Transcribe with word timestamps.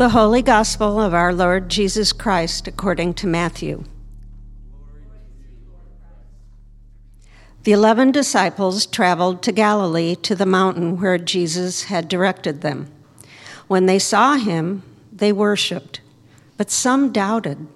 The 0.00 0.08
Holy 0.08 0.40
Gospel 0.40 0.98
of 0.98 1.12
our 1.12 1.30
Lord 1.30 1.68
Jesus 1.68 2.10
Christ 2.14 2.66
according 2.66 3.12
to 3.16 3.26
Matthew. 3.26 3.84
The 7.64 7.72
eleven 7.72 8.10
disciples 8.10 8.86
traveled 8.86 9.42
to 9.42 9.52
Galilee 9.52 10.14
to 10.22 10.34
the 10.34 10.46
mountain 10.46 10.98
where 10.98 11.18
Jesus 11.18 11.82
had 11.82 12.08
directed 12.08 12.62
them. 12.62 12.90
When 13.68 13.84
they 13.84 13.98
saw 13.98 14.36
him, 14.36 14.84
they 15.12 15.32
worshiped, 15.32 16.00
but 16.56 16.70
some 16.70 17.12
doubted. 17.12 17.66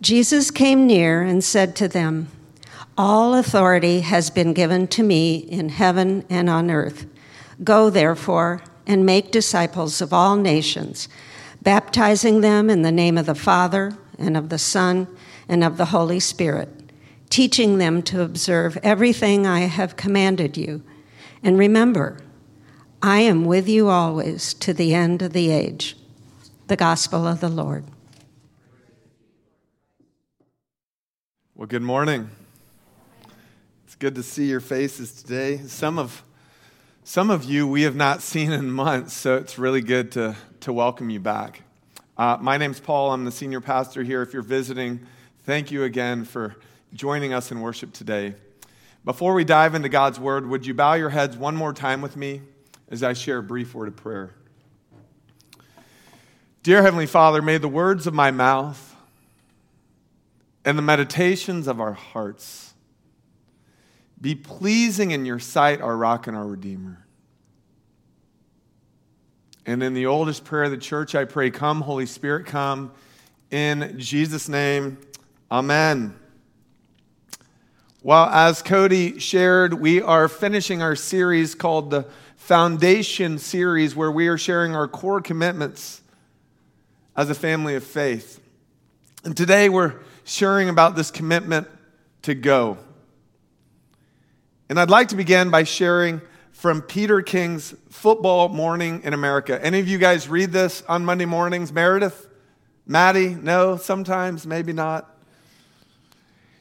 Jesus 0.00 0.52
came 0.52 0.86
near 0.86 1.22
and 1.22 1.42
said 1.42 1.74
to 1.74 1.88
them, 1.88 2.28
All 2.96 3.34
authority 3.34 4.02
has 4.02 4.30
been 4.30 4.52
given 4.52 4.86
to 4.86 5.02
me 5.02 5.38
in 5.38 5.70
heaven 5.70 6.24
and 6.30 6.48
on 6.48 6.70
earth. 6.70 7.06
Go, 7.64 7.90
therefore, 7.90 8.62
and 8.86 9.06
make 9.06 9.30
disciples 9.30 10.00
of 10.00 10.12
all 10.12 10.36
nations, 10.36 11.08
baptizing 11.64 12.42
them 12.42 12.70
in 12.70 12.82
the 12.82 12.92
name 12.92 13.18
of 13.18 13.26
the 13.26 13.34
Father, 13.34 13.96
and 14.18 14.36
of 14.36 14.50
the 14.50 14.58
Son, 14.58 15.08
and 15.48 15.64
of 15.64 15.76
the 15.76 15.86
Holy 15.86 16.20
Spirit, 16.20 16.68
teaching 17.30 17.78
them 17.78 18.02
to 18.02 18.22
observe 18.22 18.78
everything 18.82 19.46
I 19.46 19.60
have 19.60 19.96
commanded 19.96 20.56
you. 20.56 20.82
And 21.42 21.58
remember, 21.58 22.20
I 23.02 23.20
am 23.20 23.44
with 23.44 23.68
you 23.68 23.88
always 23.88 24.54
to 24.54 24.72
the 24.72 24.94
end 24.94 25.20
of 25.22 25.32
the 25.32 25.50
age. 25.50 25.96
The 26.68 26.76
Gospel 26.76 27.26
of 27.26 27.40
the 27.40 27.48
Lord. 27.48 27.84
Well, 31.54 31.66
good 31.66 31.82
morning. 31.82 32.30
It's 33.84 33.94
good 33.94 34.14
to 34.14 34.22
see 34.22 34.46
your 34.46 34.60
faces 34.60 35.12
today. 35.12 35.58
Some 35.66 35.98
of 35.98 36.22
some 37.06 37.28
of 37.30 37.44
you 37.44 37.68
we 37.68 37.82
have 37.82 37.94
not 37.94 38.22
seen 38.22 38.50
in 38.50 38.70
months, 38.72 39.12
so 39.12 39.36
it's 39.36 39.58
really 39.58 39.82
good 39.82 40.10
to, 40.12 40.34
to 40.60 40.72
welcome 40.72 41.10
you 41.10 41.20
back. 41.20 41.62
Uh, 42.16 42.38
my 42.40 42.56
name's 42.56 42.80
Paul. 42.80 43.12
I'm 43.12 43.24
the 43.24 43.30
senior 43.30 43.60
pastor 43.60 44.02
here. 44.02 44.22
If 44.22 44.32
you're 44.32 44.42
visiting, 44.42 45.06
thank 45.44 45.70
you 45.70 45.84
again 45.84 46.24
for 46.24 46.56
joining 46.94 47.34
us 47.34 47.52
in 47.52 47.60
worship 47.60 47.92
today. 47.92 48.34
Before 49.04 49.34
we 49.34 49.44
dive 49.44 49.74
into 49.74 49.90
God's 49.90 50.18
word, 50.18 50.48
would 50.48 50.64
you 50.64 50.72
bow 50.72 50.94
your 50.94 51.10
heads 51.10 51.36
one 51.36 51.54
more 51.54 51.74
time 51.74 52.00
with 52.00 52.16
me 52.16 52.40
as 52.88 53.02
I 53.02 53.12
share 53.12 53.38
a 53.38 53.42
brief 53.42 53.74
word 53.74 53.88
of 53.88 53.96
prayer? 53.96 54.34
Dear 56.62 56.80
Heavenly 56.80 57.06
Father, 57.06 57.42
may 57.42 57.58
the 57.58 57.68
words 57.68 58.06
of 58.06 58.14
my 58.14 58.30
mouth 58.30 58.96
and 60.64 60.78
the 60.78 60.82
meditations 60.82 61.66
of 61.66 61.80
our 61.80 61.92
hearts 61.92 62.73
be 64.20 64.34
pleasing 64.34 65.10
in 65.10 65.26
your 65.26 65.38
sight, 65.38 65.80
our 65.80 65.96
rock 65.96 66.26
and 66.26 66.36
our 66.36 66.46
redeemer. 66.46 67.04
And 69.66 69.82
in 69.82 69.94
the 69.94 70.06
oldest 70.06 70.44
prayer 70.44 70.64
of 70.64 70.70
the 70.70 70.76
church, 70.76 71.14
I 71.14 71.24
pray, 71.24 71.50
Come, 71.50 71.80
Holy 71.80 72.06
Spirit, 72.06 72.46
come. 72.46 72.92
In 73.50 73.98
Jesus' 73.98 74.48
name, 74.48 74.98
Amen. 75.50 76.14
Well, 78.02 78.26
as 78.26 78.60
Cody 78.60 79.18
shared, 79.18 79.74
we 79.74 80.02
are 80.02 80.28
finishing 80.28 80.82
our 80.82 80.96
series 80.96 81.54
called 81.54 81.90
the 81.90 82.06
Foundation 82.36 83.38
Series, 83.38 83.96
where 83.96 84.10
we 84.10 84.28
are 84.28 84.36
sharing 84.36 84.74
our 84.74 84.88
core 84.88 85.20
commitments 85.20 86.02
as 87.16 87.30
a 87.30 87.34
family 87.34 87.74
of 87.76 87.84
faith. 87.84 88.40
And 89.24 89.34
today 89.36 89.68
we're 89.68 89.94
sharing 90.24 90.68
about 90.68 90.96
this 90.96 91.10
commitment 91.10 91.68
to 92.22 92.34
go. 92.34 92.76
And 94.70 94.80
I'd 94.80 94.88
like 94.88 95.08
to 95.08 95.16
begin 95.16 95.50
by 95.50 95.64
sharing 95.64 96.22
from 96.52 96.80
Peter 96.80 97.20
King's 97.20 97.74
Football 97.90 98.48
Morning 98.48 99.02
in 99.04 99.12
America. 99.12 99.62
Any 99.62 99.78
of 99.78 99.86
you 99.86 99.98
guys 99.98 100.26
read 100.26 100.52
this 100.52 100.82
on 100.88 101.04
Monday 101.04 101.26
mornings? 101.26 101.70
Meredith? 101.70 102.26
Maddie? 102.86 103.34
No, 103.34 103.76
sometimes, 103.76 104.46
maybe 104.46 104.72
not. 104.72 105.14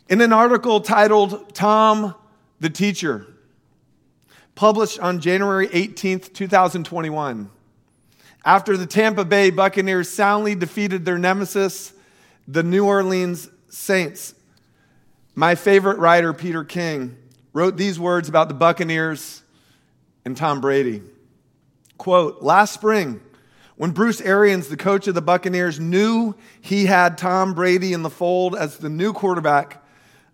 In 0.10 0.20
an 0.20 0.34
article 0.34 0.82
titled 0.82 1.56
Tom 1.56 2.14
the 2.60 2.70
Teacher, 2.70 3.26
published 4.54 5.00
on 5.00 5.22
January 5.22 5.70
18th, 5.70 6.34
2021, 6.34 7.50
after 8.44 8.76
the 8.76 8.86
Tampa 8.86 9.24
Bay 9.24 9.50
Buccaneers 9.50 10.10
soundly 10.10 10.56
defeated 10.56 11.06
their 11.06 11.18
nemesis, 11.18 11.94
the 12.50 12.64
New 12.64 12.86
Orleans 12.86 13.50
Saints, 13.70 14.36
my 15.36 15.56
favorite 15.56 16.00
writer, 16.00 16.34
Peter 16.34 16.66
King, 16.66 17.18
wrote 17.54 17.78
these 17.78 18.00
words 18.00 18.28
about 18.28 18.48
the 18.48 18.54
Buccaneers 18.54 19.44
and 20.26 20.36
Tom 20.36 20.60
Brady. 20.60 21.02
Quote, 21.98 22.42
last 22.42 22.74
spring, 22.74 23.22
when 23.76 23.92
Bruce 23.92 24.22
Arians, 24.22 24.68
the 24.68 24.78
coach 24.78 25.08
of 25.08 25.16
the 25.16 25.22
Buccaneers, 25.22 25.80
knew 25.80 26.36
he 26.62 26.86
had 26.86 27.18
Tom 27.18 27.54
Brady 27.54 27.94
in 27.94 28.04
the 28.04 28.10
fold 28.10 28.56
as 28.56 28.78
the 28.78 28.90
new 28.90 29.14
quarterback 29.14 29.84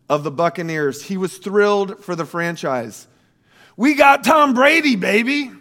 of 0.09 0.24
the 0.24 0.31
Buccaneers, 0.31 1.03
he 1.03 1.18
was 1.18 1.38
thrilled 1.38 2.03
for 2.03 2.16
the 2.16 2.25
franchise. 2.25 3.07
We 3.78 3.94
got 3.94 4.24
Tom 4.24 4.53
Brady, 4.53 4.96
baby. 4.96 5.51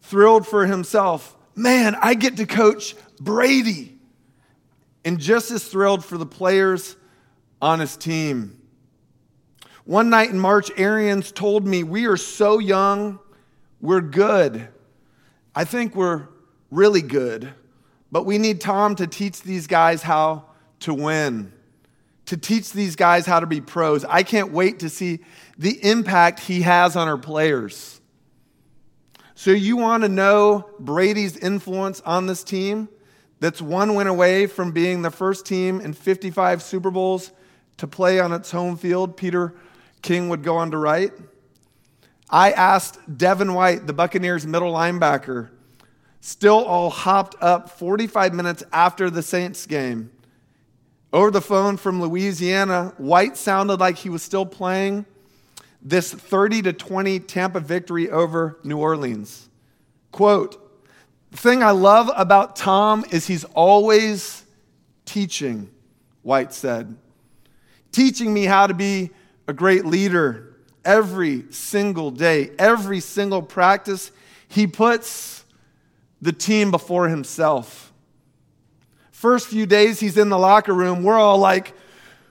Thrilled 0.00 0.46
for 0.46 0.66
himself. 0.66 1.36
Man, 1.54 1.96
I 2.00 2.14
get 2.14 2.38
to 2.38 2.46
coach 2.46 2.94
Brady. 3.20 3.98
And 5.04 5.18
just 5.18 5.50
as 5.50 5.64
thrilled 5.64 6.04
for 6.04 6.18
the 6.18 6.26
players 6.26 6.96
on 7.60 7.80
his 7.80 7.96
team. 7.96 8.55
One 9.86 10.10
night 10.10 10.30
in 10.30 10.40
March, 10.40 10.72
Arians 10.76 11.30
told 11.30 11.64
me, 11.64 11.84
We 11.84 12.06
are 12.06 12.16
so 12.16 12.58
young, 12.58 13.20
we're 13.80 14.00
good. 14.00 14.66
I 15.54 15.64
think 15.64 15.94
we're 15.94 16.26
really 16.72 17.02
good, 17.02 17.54
but 18.10 18.26
we 18.26 18.36
need 18.36 18.60
Tom 18.60 18.96
to 18.96 19.06
teach 19.06 19.42
these 19.42 19.68
guys 19.68 20.02
how 20.02 20.46
to 20.80 20.92
win, 20.92 21.52
to 22.26 22.36
teach 22.36 22.72
these 22.72 22.96
guys 22.96 23.26
how 23.26 23.38
to 23.38 23.46
be 23.46 23.60
pros. 23.60 24.04
I 24.04 24.24
can't 24.24 24.50
wait 24.50 24.80
to 24.80 24.90
see 24.90 25.20
the 25.56 25.78
impact 25.88 26.40
he 26.40 26.62
has 26.62 26.96
on 26.96 27.06
our 27.06 27.16
players. 27.16 28.00
So, 29.36 29.52
you 29.52 29.76
want 29.76 30.02
to 30.02 30.08
know 30.08 30.68
Brady's 30.80 31.36
influence 31.36 32.00
on 32.00 32.26
this 32.26 32.42
team 32.42 32.88
that's 33.38 33.62
one 33.62 33.94
win 33.94 34.08
away 34.08 34.48
from 34.48 34.72
being 34.72 35.02
the 35.02 35.12
first 35.12 35.46
team 35.46 35.80
in 35.80 35.92
55 35.92 36.60
Super 36.60 36.90
Bowls 36.90 37.30
to 37.76 37.86
play 37.86 38.18
on 38.18 38.32
its 38.32 38.50
home 38.50 38.76
field? 38.76 39.16
Peter 39.16 39.54
King 40.02 40.28
would 40.28 40.42
go 40.42 40.56
on 40.56 40.70
to 40.70 40.78
write. 40.78 41.12
I 42.28 42.52
asked 42.52 42.98
Devin 43.16 43.54
White, 43.54 43.86
the 43.86 43.92
Buccaneers 43.92 44.46
middle 44.46 44.72
linebacker, 44.72 45.50
still 46.20 46.64
all 46.64 46.90
hopped 46.90 47.36
up 47.40 47.70
45 47.70 48.34
minutes 48.34 48.64
after 48.72 49.10
the 49.10 49.22
Saints 49.22 49.66
game. 49.66 50.10
Over 51.12 51.30
the 51.30 51.40
phone 51.40 51.76
from 51.76 52.02
Louisiana, 52.02 52.92
White 52.98 53.36
sounded 53.36 53.80
like 53.80 53.96
he 53.96 54.08
was 54.08 54.22
still 54.22 54.44
playing 54.44 55.06
this 55.80 56.12
30 56.12 56.62
to 56.62 56.72
20 56.72 57.20
Tampa 57.20 57.60
victory 57.60 58.10
over 58.10 58.58
New 58.64 58.78
Orleans. 58.78 59.48
Quote, 60.10 60.62
the 61.30 61.36
thing 61.36 61.62
I 61.62 61.70
love 61.70 62.10
about 62.16 62.56
Tom 62.56 63.04
is 63.10 63.26
he's 63.26 63.44
always 63.44 64.44
teaching, 65.04 65.70
White 66.22 66.52
said. 66.52 66.96
Teaching 67.92 68.34
me 68.34 68.44
how 68.44 68.66
to 68.66 68.74
be 68.74 69.10
a 69.46 69.52
great 69.52 69.84
leader 69.84 70.56
every 70.84 71.44
single 71.50 72.10
day, 72.10 72.50
every 72.58 73.00
single 73.00 73.42
practice. 73.42 74.10
He 74.48 74.66
puts 74.66 75.44
the 76.20 76.32
team 76.32 76.70
before 76.70 77.08
himself. 77.08 77.92
First 79.10 79.48
few 79.48 79.66
days 79.66 79.98
he's 80.00 80.16
in 80.16 80.28
the 80.28 80.38
locker 80.38 80.74
room, 80.74 81.02
we're 81.02 81.18
all 81.18 81.38
like, 81.38 81.74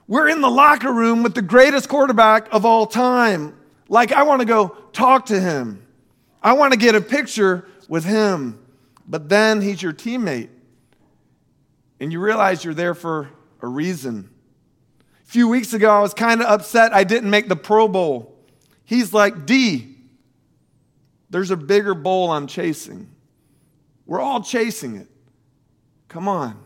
we're 0.08 0.30
in 0.30 0.42
the 0.42 0.50
locker 0.50 0.94
room 0.94 1.24
with 1.24 1.34
the 1.34 1.42
greatest 1.42 1.90
quarterback 1.90 2.48
of 2.54 2.64
all 2.64 2.86
time. 2.86 3.56
Like, 3.90 4.12
I 4.12 4.24
want 4.24 4.42
to 4.42 4.46
go 4.46 4.78
talk 4.94 5.28
to 5.28 5.40
him. 5.40 5.86
I 6.42 6.54
want 6.54 6.74
to 6.74 6.80
get 6.80 6.96
a 6.96 7.02
picture 7.02 7.68
with 7.90 8.06
him. 8.06 8.60
But 9.08 9.30
then 9.30 9.62
he's 9.62 9.82
your 9.82 9.94
teammate. 9.94 10.50
And 12.00 12.12
you 12.12 12.20
realize 12.20 12.64
you're 12.64 12.74
there 12.74 12.94
for 12.94 13.30
a 13.62 13.68
reason. 13.68 14.30
Few 15.25 15.48
weeks 15.48 15.74
ago, 15.74 15.89
I 15.89 16.01
was 16.01 16.13
kind 16.13 16.42
of 16.42 16.48
upset 16.48 16.94
I 16.94 17.04
didn't 17.04 17.30
make 17.30 17.50
the 17.50 17.56
Pro 17.56 17.88
Bowl. 17.88 18.33
He's 18.86 19.12
like, 19.12 19.45
D, 19.45 19.95
there's 21.31 21.51
a 21.51 21.57
bigger 21.57 21.95
bowl 21.95 22.31
I'm 22.31 22.48
chasing. 22.48 23.10
We're 24.06 24.22
all 24.22 24.42
chasing 24.42 24.95
it. 24.98 25.07
Come 26.07 26.27
on. 26.27 26.57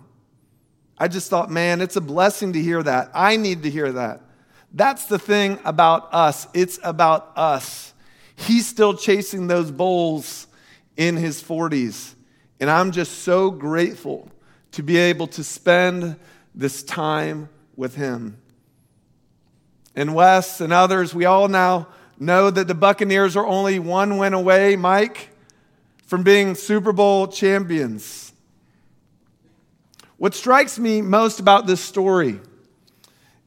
I 0.98 1.08
just 1.08 1.30
thought, 1.30 1.50
man, 1.50 1.80
it's 1.80 1.96
a 1.96 2.02
blessing 2.02 2.54
to 2.54 2.62
hear 2.62 2.84
that. 2.84 3.10
I 3.14 3.38
need 3.38 3.64
to 3.64 3.70
hear 3.70 3.94
that. 3.94 4.22
That's 4.74 5.06
the 5.06 5.18
thing 5.18 5.58
about 5.64 6.14
us. 6.14 6.46
It's 6.54 6.78
about 6.84 7.32
us. 7.38 7.94
He's 8.36 8.68
still 8.68 8.94
chasing 8.94 9.48
those 9.48 9.72
bowls 9.72 10.48
in 10.98 11.16
his 11.16 11.42
40s. 11.42 12.14
And 12.60 12.70
I'm 12.70 12.92
just 12.92 13.20
so 13.20 13.50
grateful 13.50 14.30
to 14.74 14.84
be 14.84 14.98
able 14.98 15.28
to 15.28 15.44
spend 15.46 16.18
this 16.54 16.84
time 16.84 17.48
with 17.78 17.96
him 17.96 18.38
and 19.96 20.14
Wes 20.14 20.62
and 20.62 20.72
others, 20.72 21.14
we 21.14 21.26
all 21.26 21.48
now 21.48 21.88
know 22.20 22.50
that 22.50 22.68
the 22.68 22.76
Buccaneers 22.76 23.36
are 23.36 23.46
only 23.46 23.80
one 23.80 24.18
win 24.18 24.34
away, 24.34 24.76
Mike, 24.76 25.30
from 26.06 26.24
being 26.24 26.56
Super 26.56 26.92
Bowl 26.92 27.28
champions. 27.28 28.34
What 30.18 30.34
strikes 30.34 30.78
me 30.78 31.02
most 31.02 31.40
about 31.40 31.66
this 31.66 31.80
story 31.80 32.40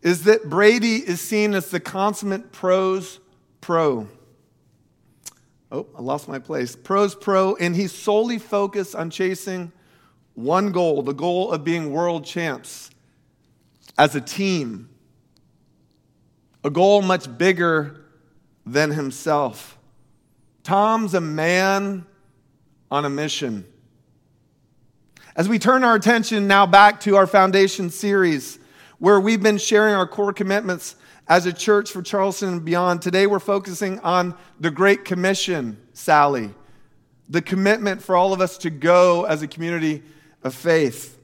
is 0.00 0.24
that 0.24 0.48
Brady 0.48 0.96
is 0.96 1.20
seen 1.20 1.54
as 1.54 1.70
the 1.70 1.80
consummate 1.80 2.50
pros 2.50 3.20
pro. 3.60 4.08
Oh, 5.70 5.86
I 5.96 6.02
lost 6.02 6.28
my 6.28 6.38
place. 6.38 6.74
Pros 6.76 7.14
pro, 7.14 7.56
and 7.56 7.76
he's 7.76 7.92
solely 7.92 8.38
focused 8.38 8.94
on 8.94 9.10
chasing 9.10 9.72
one 10.34 10.72
goal 10.72 11.02
the 11.02 11.12
goal 11.12 11.52
of 11.52 11.62
being 11.62 11.92
world 11.92 12.24
champs 12.24 12.90
as 13.98 14.14
a 14.14 14.20
team. 14.20 14.88
A 16.64 16.70
goal 16.70 17.02
much 17.02 17.38
bigger 17.38 18.04
than 18.64 18.90
himself. 18.90 19.78
Tom's 20.62 21.14
a 21.14 21.20
man 21.20 22.06
on 22.90 23.04
a 23.04 23.10
mission. 23.10 23.66
As 25.34 25.48
we 25.48 25.58
turn 25.58 25.82
our 25.82 25.94
attention 25.94 26.46
now 26.46 26.66
back 26.66 27.00
to 27.00 27.16
our 27.16 27.26
foundation 27.26 27.90
series, 27.90 28.58
where 28.98 29.18
we've 29.18 29.42
been 29.42 29.58
sharing 29.58 29.94
our 29.94 30.06
core 30.06 30.32
commitments 30.32 30.94
as 31.26 31.46
a 31.46 31.52
church 31.52 31.90
for 31.90 32.02
Charleston 32.02 32.50
and 32.50 32.64
beyond, 32.64 33.02
today 33.02 33.26
we're 33.26 33.38
focusing 33.38 33.98
on 34.00 34.36
the 34.60 34.70
Great 34.70 35.04
Commission, 35.04 35.78
Sally, 35.94 36.50
the 37.28 37.42
commitment 37.42 38.02
for 38.02 38.14
all 38.14 38.32
of 38.32 38.40
us 38.40 38.58
to 38.58 38.70
go 38.70 39.24
as 39.24 39.42
a 39.42 39.48
community 39.48 40.02
of 40.44 40.54
faith. 40.54 41.18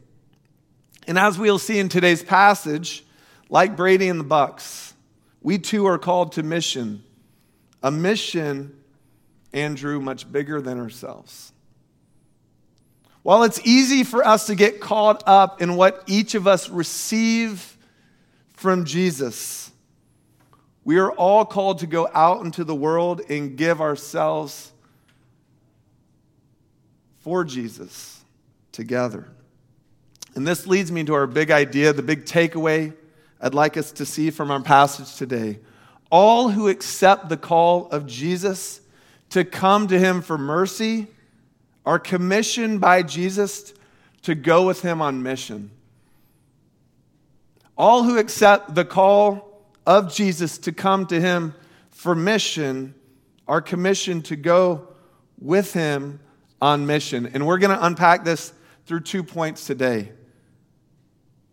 And 1.07 1.19
as 1.19 1.39
we'll 1.39 1.59
see 1.59 1.79
in 1.79 1.89
today's 1.89 2.23
passage, 2.23 3.05
like 3.51 3.77
Brady 3.77 4.09
and 4.09 4.19
the 4.19 4.25
Bucks, 4.25 4.88
we 5.41 5.59
too 5.59 5.87
are 5.87 5.99
called 5.99 6.33
to 6.33 6.43
mission, 6.43 7.03
a 7.83 7.91
mission, 7.91 8.77
Andrew, 9.53 10.01
much 10.01 10.31
bigger 10.31 10.61
than 10.61 10.79
ourselves. 10.79 11.53
While 13.23 13.43
it's 13.43 13.61
easy 13.65 14.05
for 14.05 14.27
us 14.27 14.47
to 14.47 14.55
get 14.55 14.81
caught 14.81 15.23
up 15.27 15.61
in 15.61 15.77
what 15.77 16.03
each 16.07 16.35
of 16.35 16.47
us 16.47 16.69
receive 16.69 17.77
from 18.55 18.85
Jesus, 18.85 19.71
we 20.85 20.99
are 20.99 21.13
all 21.13 21.45
called 21.45 21.81
to 21.81 21.87
go 21.87 22.09
out 22.15 22.45
into 22.45 22.65
the 22.65 22.75
world 22.75 23.21
and 23.29 23.57
give 23.57 23.81
ourselves 23.81 24.73
for 27.21 27.45
Jesus 27.45 28.25
together. 28.73 29.29
And 30.35 30.47
this 30.47 30.67
leads 30.67 30.91
me 30.91 31.05
to 31.05 31.15
our 31.15 31.27
big 31.27 31.51
idea, 31.51 31.93
the 31.93 32.03
big 32.03 32.25
takeaway 32.25 32.95
I'd 33.41 33.55
like 33.55 33.77
us 33.77 33.93
to 33.93 34.07
see 34.07 34.31
from 34.31 34.51
our 34.51 34.63
passage 34.63 35.17
today. 35.17 35.61
All 36.11 36.49
who 36.49 36.69
accept 36.69 37.29
the 37.29 37.37
call 37.37 37.89
of 37.89 38.07
Jesus 38.07 38.81
to 39.31 39.45
come 39.45 39.89
to 39.89 39.99
him 39.99 40.23
for 40.23 40.39
mercy 40.39 41.07
are 41.85 41.99
commissioned 41.99 42.81
by 42.81 43.03
Jesus 43.03 43.73
to 44.23 44.35
go 44.35 44.67
with 44.67 44.83
him 44.83 45.01
on 45.01 45.23
mission. 45.23 45.71
All 47.77 48.03
who 48.03 48.19
accept 48.19 48.75
the 48.75 48.85
call 48.85 49.63
of 49.87 50.13
Jesus 50.13 50.59
to 50.59 50.73
come 50.73 51.07
to 51.07 51.21
him 51.21 51.55
for 51.91 52.15
mission 52.15 52.95
are 53.47 53.63
commissioned 53.63 54.25
to 54.27 54.37
go 54.37 54.89
with 55.41 55.73
him 55.73 56.21
on 56.61 56.87
mission. 56.87 57.31
And 57.33 57.47
we're 57.47 57.59
going 57.59 57.77
to 57.77 57.87
unpack 57.87 58.25
this 58.25 58.53
through 58.87 59.01
two 59.01 59.23
points 59.23 59.67
today. 59.67 60.11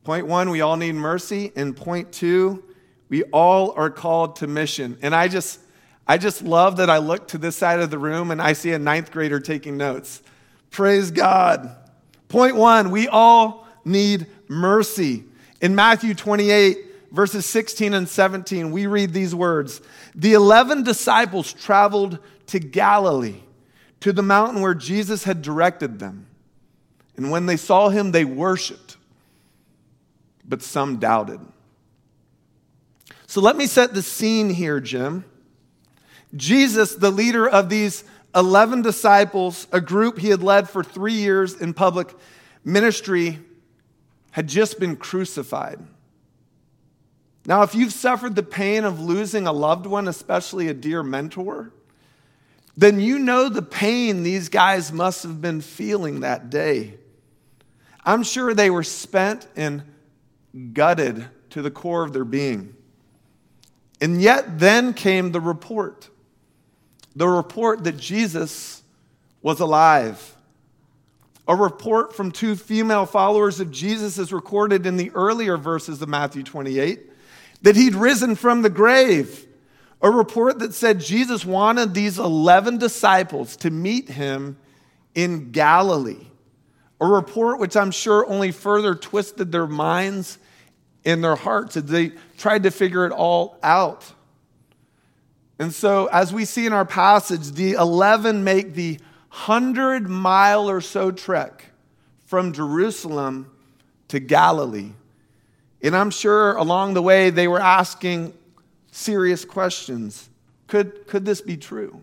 Point 0.05 0.27
one, 0.27 0.49
we 0.49 0.61
all 0.61 0.77
need 0.77 0.95
mercy. 0.95 1.51
And 1.55 1.75
point 1.75 2.13
two, 2.13 2.63
we 3.09 3.23
all 3.23 3.71
are 3.71 3.89
called 3.89 4.37
to 4.37 4.47
mission. 4.47 4.97
And 5.01 5.13
I 5.13 5.27
just 5.27 5.59
I 6.07 6.17
just 6.17 6.43
love 6.43 6.77
that 6.77 6.89
I 6.89 6.99
look 6.99 7.27
to 7.29 7.39
this 7.39 7.55
side 7.55 7.79
of 7.79 7.89
the 7.89 7.97
room 7.97 8.29
and 8.29 8.39
I 8.41 8.53
see 8.53 8.71
a 8.71 8.79
ninth 8.79 9.11
grader 9.11 9.39
taking 9.39 9.75
notes. 9.75 10.21
Praise 10.69 11.09
God. 11.09 11.75
Point 12.29 12.55
one, 12.55 12.91
we 12.91 13.07
all 13.07 13.67
need 13.83 14.27
mercy. 14.47 15.23
In 15.61 15.73
Matthew 15.73 16.13
28, 16.13 16.77
verses 17.11 17.47
16 17.47 17.95
and 17.95 18.07
17, 18.07 18.71
we 18.71 18.85
read 18.85 19.11
these 19.13 19.33
words 19.33 19.81
The 20.13 20.33
11 20.33 20.83
disciples 20.83 21.51
traveled 21.51 22.19
to 22.47 22.59
Galilee, 22.59 23.41
to 24.01 24.13
the 24.13 24.21
mountain 24.21 24.61
where 24.61 24.75
Jesus 24.75 25.23
had 25.23 25.41
directed 25.41 25.97
them. 25.97 26.27
And 27.17 27.31
when 27.31 27.47
they 27.47 27.57
saw 27.57 27.89
him, 27.89 28.11
they 28.11 28.25
worshiped, 28.25 28.84
but 30.47 30.61
some 30.61 30.97
doubted. 30.97 31.39
So 33.27 33.41
let 33.41 33.55
me 33.55 33.67
set 33.67 33.93
the 33.93 34.01
scene 34.01 34.49
here, 34.49 34.79
Jim. 34.79 35.25
Jesus, 36.35 36.95
the 36.95 37.11
leader 37.11 37.47
of 37.47 37.69
these 37.69 38.03
11 38.35 38.81
disciples, 38.81 39.67
a 39.71 39.81
group 39.81 40.19
he 40.19 40.29
had 40.29 40.43
led 40.43 40.69
for 40.69 40.83
three 40.83 41.13
years 41.13 41.59
in 41.59 41.73
public 41.73 42.13
ministry, 42.63 43.39
had 44.31 44.47
just 44.47 44.79
been 44.79 44.95
crucified. 44.95 45.79
Now, 47.45 47.61
if 47.61 47.75
you've 47.75 47.93
suffered 47.93 48.35
the 48.35 48.43
pain 48.43 48.83
of 48.83 48.99
losing 48.99 49.47
a 49.47 49.53
loved 49.53 49.85
one, 49.85 50.07
especially 50.07 50.67
a 50.67 50.73
dear 50.73 51.03
mentor, 51.03 51.71
then 52.75 52.99
you 52.99 53.19
know 53.19 53.49
the 53.49 53.61
pain 53.61 54.23
these 54.23 54.49
guys 54.49 54.91
must 54.91 55.23
have 55.23 55.39
been 55.41 55.61
feeling 55.61 56.21
that 56.21 56.49
day. 56.49 56.95
I'm 58.03 58.23
sure 58.23 58.53
they 58.53 58.69
were 58.69 58.83
spent 58.83 59.47
and 59.55 59.83
gutted 60.73 61.27
to 61.51 61.61
the 61.61 61.71
core 61.71 62.03
of 62.03 62.13
their 62.13 62.25
being. 62.25 62.75
And 64.01 64.21
yet, 64.21 64.59
then 64.59 64.93
came 64.93 65.31
the 65.31 65.41
report 65.41 66.09
the 67.15 67.27
report 67.27 67.85
that 67.85 67.97
Jesus 67.97 68.83
was 69.41 69.59
alive. 69.59 70.35
A 71.47 71.55
report 71.55 72.15
from 72.15 72.31
two 72.31 72.55
female 72.55 73.05
followers 73.05 73.59
of 73.59 73.71
Jesus 73.71 74.17
is 74.17 74.33
recorded 74.33 74.85
in 74.85 74.97
the 74.97 75.11
earlier 75.11 75.57
verses 75.57 76.01
of 76.01 76.09
Matthew 76.09 76.43
28 76.43 76.99
that 77.61 77.75
he'd 77.75 77.95
risen 77.95 78.35
from 78.35 78.63
the 78.63 78.69
grave. 78.69 79.47
A 80.01 80.11
report 80.11 80.59
that 80.59 80.73
said 80.73 80.99
Jesus 80.99 81.45
wanted 81.45 81.93
these 81.93 82.19
11 82.19 82.79
disciples 82.79 83.55
to 83.57 83.69
meet 83.69 84.09
him 84.09 84.57
in 85.13 85.51
Galilee. 85.51 86.27
A 86.99 87.05
report 87.05 87.59
which 87.59 87.77
I'm 87.77 87.91
sure 87.91 88.27
only 88.27 88.51
further 88.51 88.93
twisted 88.93 89.51
their 89.51 89.67
minds 89.67 90.37
and 91.05 91.23
their 91.23 91.35
hearts 91.35 91.77
as 91.77 91.85
they 91.85 92.11
tried 92.37 92.63
to 92.63 92.71
figure 92.71 93.05
it 93.05 93.11
all 93.11 93.57
out. 93.61 94.11
And 95.59 95.73
so, 95.73 96.07
as 96.07 96.33
we 96.33 96.43
see 96.43 96.65
in 96.65 96.73
our 96.73 96.85
passage, 96.85 97.51
the 97.51 97.73
11 97.73 98.43
make 98.43 98.73
the 98.73 98.99
100 99.29 100.09
mile 100.09 100.69
or 100.69 100.81
so 100.81 101.11
trek 101.11 101.65
from 102.25 102.51
Jerusalem 102.51 103.51
to 104.09 104.19
Galilee. 104.19 104.91
And 105.81 105.95
I'm 105.95 106.09
sure 106.09 106.55
along 106.55 106.93
the 106.93 107.01
way 107.01 107.29
they 107.29 107.47
were 107.47 107.59
asking 107.59 108.33
serious 108.91 109.45
questions. 109.45 110.29
Could, 110.67 111.07
could 111.07 111.25
this 111.25 111.41
be 111.41 111.57
true? 111.57 112.01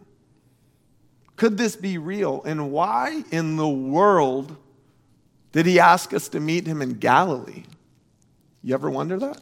Could 1.36 1.58
this 1.58 1.74
be 1.74 1.98
real? 1.98 2.42
And 2.44 2.70
why 2.70 3.24
in 3.30 3.56
the 3.56 3.68
world 3.68 4.56
did 5.50 5.66
he 5.66 5.80
ask 5.80 6.14
us 6.14 6.28
to 6.28 6.40
meet 6.40 6.66
him 6.66 6.80
in 6.80 6.94
Galilee? 6.94 7.64
You 8.62 8.74
ever 8.74 8.90
wonder 8.90 9.18
that? 9.18 9.40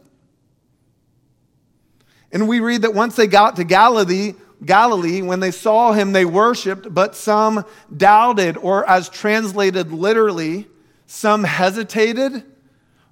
And 2.33 2.49
we 2.49 2.61
read 2.61 2.83
that 2.83 2.95
once 2.95 3.17
they 3.17 3.27
got 3.27 3.57
to 3.57 3.65
Galilee, 3.65 4.35
Galilee, 4.65 5.23
when 5.23 5.41
they 5.41 5.51
saw 5.51 5.93
him, 5.93 6.13
they 6.13 6.25
worshiped, 6.25 6.93
but 6.93 7.17
some 7.17 7.65
doubted, 7.95 8.57
or 8.57 8.89
as 8.89 9.09
translated 9.09 9.91
literally, 9.91 10.69
some 11.07 11.45
hesitated, 11.45 12.45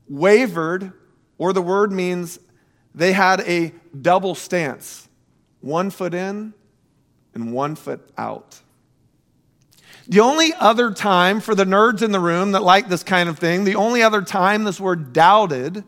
wavered, 0.08 0.92
or 1.36 1.52
the 1.52 1.62
word 1.62 1.90
means 1.90 2.38
they 2.94 3.12
had 3.12 3.40
a 3.40 3.72
double 4.00 4.34
stance 4.34 5.08
one 5.60 5.90
foot 5.90 6.14
in 6.14 6.54
and 7.34 7.52
one 7.52 7.74
foot 7.74 8.08
out. 8.16 8.60
The 10.06 10.20
only 10.20 10.54
other 10.54 10.92
time, 10.92 11.40
for 11.40 11.54
the 11.54 11.64
nerds 11.64 12.02
in 12.02 12.12
the 12.12 12.20
room 12.20 12.52
that 12.52 12.62
like 12.62 12.88
this 12.88 13.02
kind 13.02 13.28
of 13.28 13.38
thing, 13.38 13.64
the 13.64 13.74
only 13.74 14.02
other 14.02 14.22
time 14.22 14.64
this 14.64 14.80
word 14.80 15.12
doubted 15.12 15.84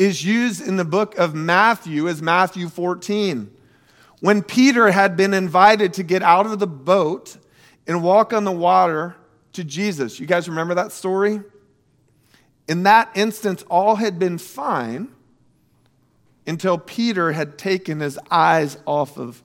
is 0.00 0.24
used 0.24 0.66
in 0.66 0.76
the 0.76 0.84
book 0.84 1.14
of 1.18 1.34
Matthew 1.34 2.08
as 2.08 2.22
Matthew 2.22 2.70
14. 2.70 3.54
When 4.20 4.42
Peter 4.42 4.90
had 4.90 5.14
been 5.14 5.34
invited 5.34 5.92
to 5.94 6.02
get 6.02 6.22
out 6.22 6.46
of 6.46 6.58
the 6.58 6.66
boat 6.66 7.36
and 7.86 8.02
walk 8.02 8.32
on 8.32 8.44
the 8.44 8.52
water 8.52 9.14
to 9.52 9.62
Jesus. 9.62 10.18
You 10.18 10.26
guys 10.26 10.48
remember 10.48 10.74
that 10.74 10.92
story? 10.92 11.42
In 12.66 12.84
that 12.84 13.10
instance, 13.14 13.62
all 13.68 13.96
had 13.96 14.18
been 14.18 14.38
fine 14.38 15.08
until 16.46 16.78
Peter 16.78 17.32
had 17.32 17.58
taken 17.58 18.00
his 18.00 18.18
eyes 18.30 18.78
off 18.86 19.18
of 19.18 19.42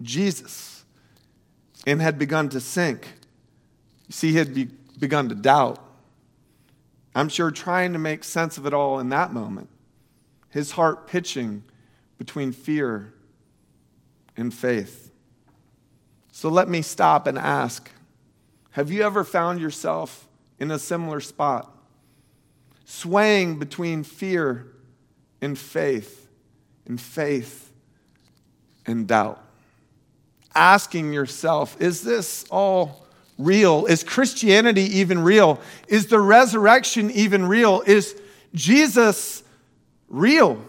Jesus 0.00 0.84
and 1.86 2.02
had 2.02 2.18
begun 2.18 2.48
to 2.48 2.60
sink. 2.60 3.06
You 4.08 4.12
see, 4.12 4.32
he 4.32 4.38
had 4.38 4.52
be- 4.52 4.68
begun 4.98 5.28
to 5.28 5.36
doubt. 5.36 5.78
I'm 7.14 7.28
sure 7.28 7.52
trying 7.52 7.92
to 7.92 8.00
make 8.00 8.24
sense 8.24 8.58
of 8.58 8.66
it 8.66 8.74
all 8.74 8.98
in 8.98 9.08
that 9.10 9.32
moment 9.32 9.68
his 10.52 10.72
heart 10.72 11.06
pitching 11.08 11.64
between 12.18 12.52
fear 12.52 13.12
and 14.36 14.54
faith. 14.54 15.10
So 16.30 16.48
let 16.48 16.68
me 16.68 16.82
stop 16.82 17.26
and 17.26 17.36
ask 17.38 17.90
Have 18.70 18.90
you 18.90 19.02
ever 19.02 19.24
found 19.24 19.60
yourself 19.60 20.28
in 20.58 20.70
a 20.70 20.78
similar 20.78 21.20
spot? 21.20 21.72
swaying 22.92 23.58
between 23.58 24.04
fear 24.04 24.66
and 25.40 25.58
faith, 25.58 26.28
and 26.86 27.00
faith 27.00 27.72
and 28.86 29.06
doubt. 29.06 29.42
Asking 30.54 31.12
yourself, 31.12 31.80
is 31.80 32.02
this 32.02 32.44
all 32.50 33.06
real? 33.38 33.86
Is 33.86 34.04
Christianity 34.04 34.82
even 34.98 35.22
real? 35.22 35.58
Is 35.88 36.08
the 36.08 36.20
resurrection 36.20 37.10
even 37.12 37.46
real? 37.46 37.82
Is 37.86 38.14
Jesus 38.54 39.42
real? 40.12 40.62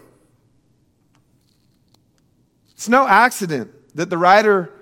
It's 2.72 2.88
no 2.88 3.06
accident 3.06 3.70
that 3.94 4.10
the 4.10 4.18
writer 4.18 4.72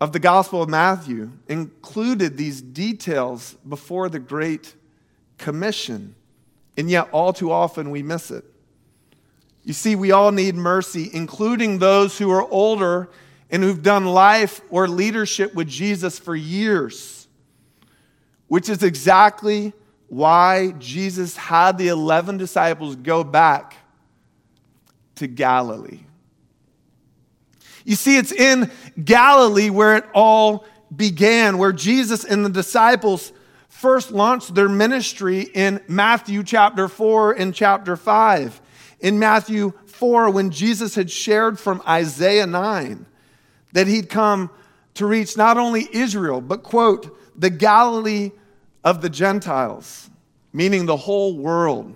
of 0.00 0.12
the 0.12 0.18
Gospel 0.18 0.62
of 0.62 0.68
Matthew 0.68 1.30
included 1.48 2.36
these 2.36 2.60
details 2.60 3.54
before 3.66 4.08
the 4.08 4.18
Great 4.18 4.74
Commission, 5.38 6.14
and 6.76 6.90
yet 6.90 7.08
all 7.10 7.32
too 7.32 7.50
often 7.50 7.90
we 7.90 8.02
miss 8.02 8.30
it. 8.30 8.44
You 9.64 9.72
see, 9.72 9.96
we 9.96 10.12
all 10.12 10.32
need 10.32 10.54
mercy, 10.54 11.10
including 11.12 11.78
those 11.78 12.18
who 12.18 12.30
are 12.30 12.48
older 12.50 13.08
and 13.50 13.62
who've 13.62 13.82
done 13.82 14.04
life 14.06 14.60
or 14.70 14.88
leadership 14.88 15.54
with 15.54 15.68
Jesus 15.68 16.18
for 16.18 16.36
years, 16.36 17.26
which 18.46 18.68
is 18.68 18.82
exactly 18.82 19.72
why 20.08 20.72
Jesus 20.78 21.36
had 21.36 21.78
the 21.78 21.88
11 21.88 22.38
disciples 22.38 22.96
go 22.96 23.22
back 23.22 23.76
to 25.16 25.26
Galilee. 25.26 26.00
You 27.84 27.94
see, 27.94 28.16
it's 28.16 28.32
in 28.32 28.70
Galilee 29.02 29.70
where 29.70 29.96
it 29.96 30.04
all 30.14 30.66
began, 30.94 31.58
where 31.58 31.72
Jesus 31.72 32.24
and 32.24 32.44
the 32.44 32.50
disciples 32.50 33.32
first 33.68 34.10
launched 34.10 34.54
their 34.54 34.68
ministry 34.68 35.42
in 35.42 35.80
Matthew 35.88 36.42
chapter 36.42 36.88
4 36.88 37.32
and 37.32 37.54
chapter 37.54 37.96
5. 37.96 38.60
In 39.00 39.18
Matthew 39.18 39.72
4, 39.86 40.30
when 40.30 40.50
Jesus 40.50 40.94
had 40.94 41.10
shared 41.10 41.58
from 41.58 41.82
Isaiah 41.86 42.46
9 42.46 43.06
that 43.72 43.86
he'd 43.86 44.08
come 44.08 44.50
to 44.94 45.06
reach 45.06 45.36
not 45.36 45.58
only 45.58 45.88
Israel, 45.92 46.40
but, 46.40 46.62
quote, 46.62 47.16
the 47.38 47.50
Galilee 47.50 48.32
of 48.88 49.02
the 49.02 49.10
Gentiles, 49.10 50.08
meaning 50.50 50.86
the 50.86 50.96
whole 50.96 51.36
world. 51.36 51.94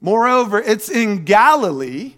Moreover, 0.00 0.60
it's 0.60 0.88
in 0.88 1.24
Galilee 1.24 2.14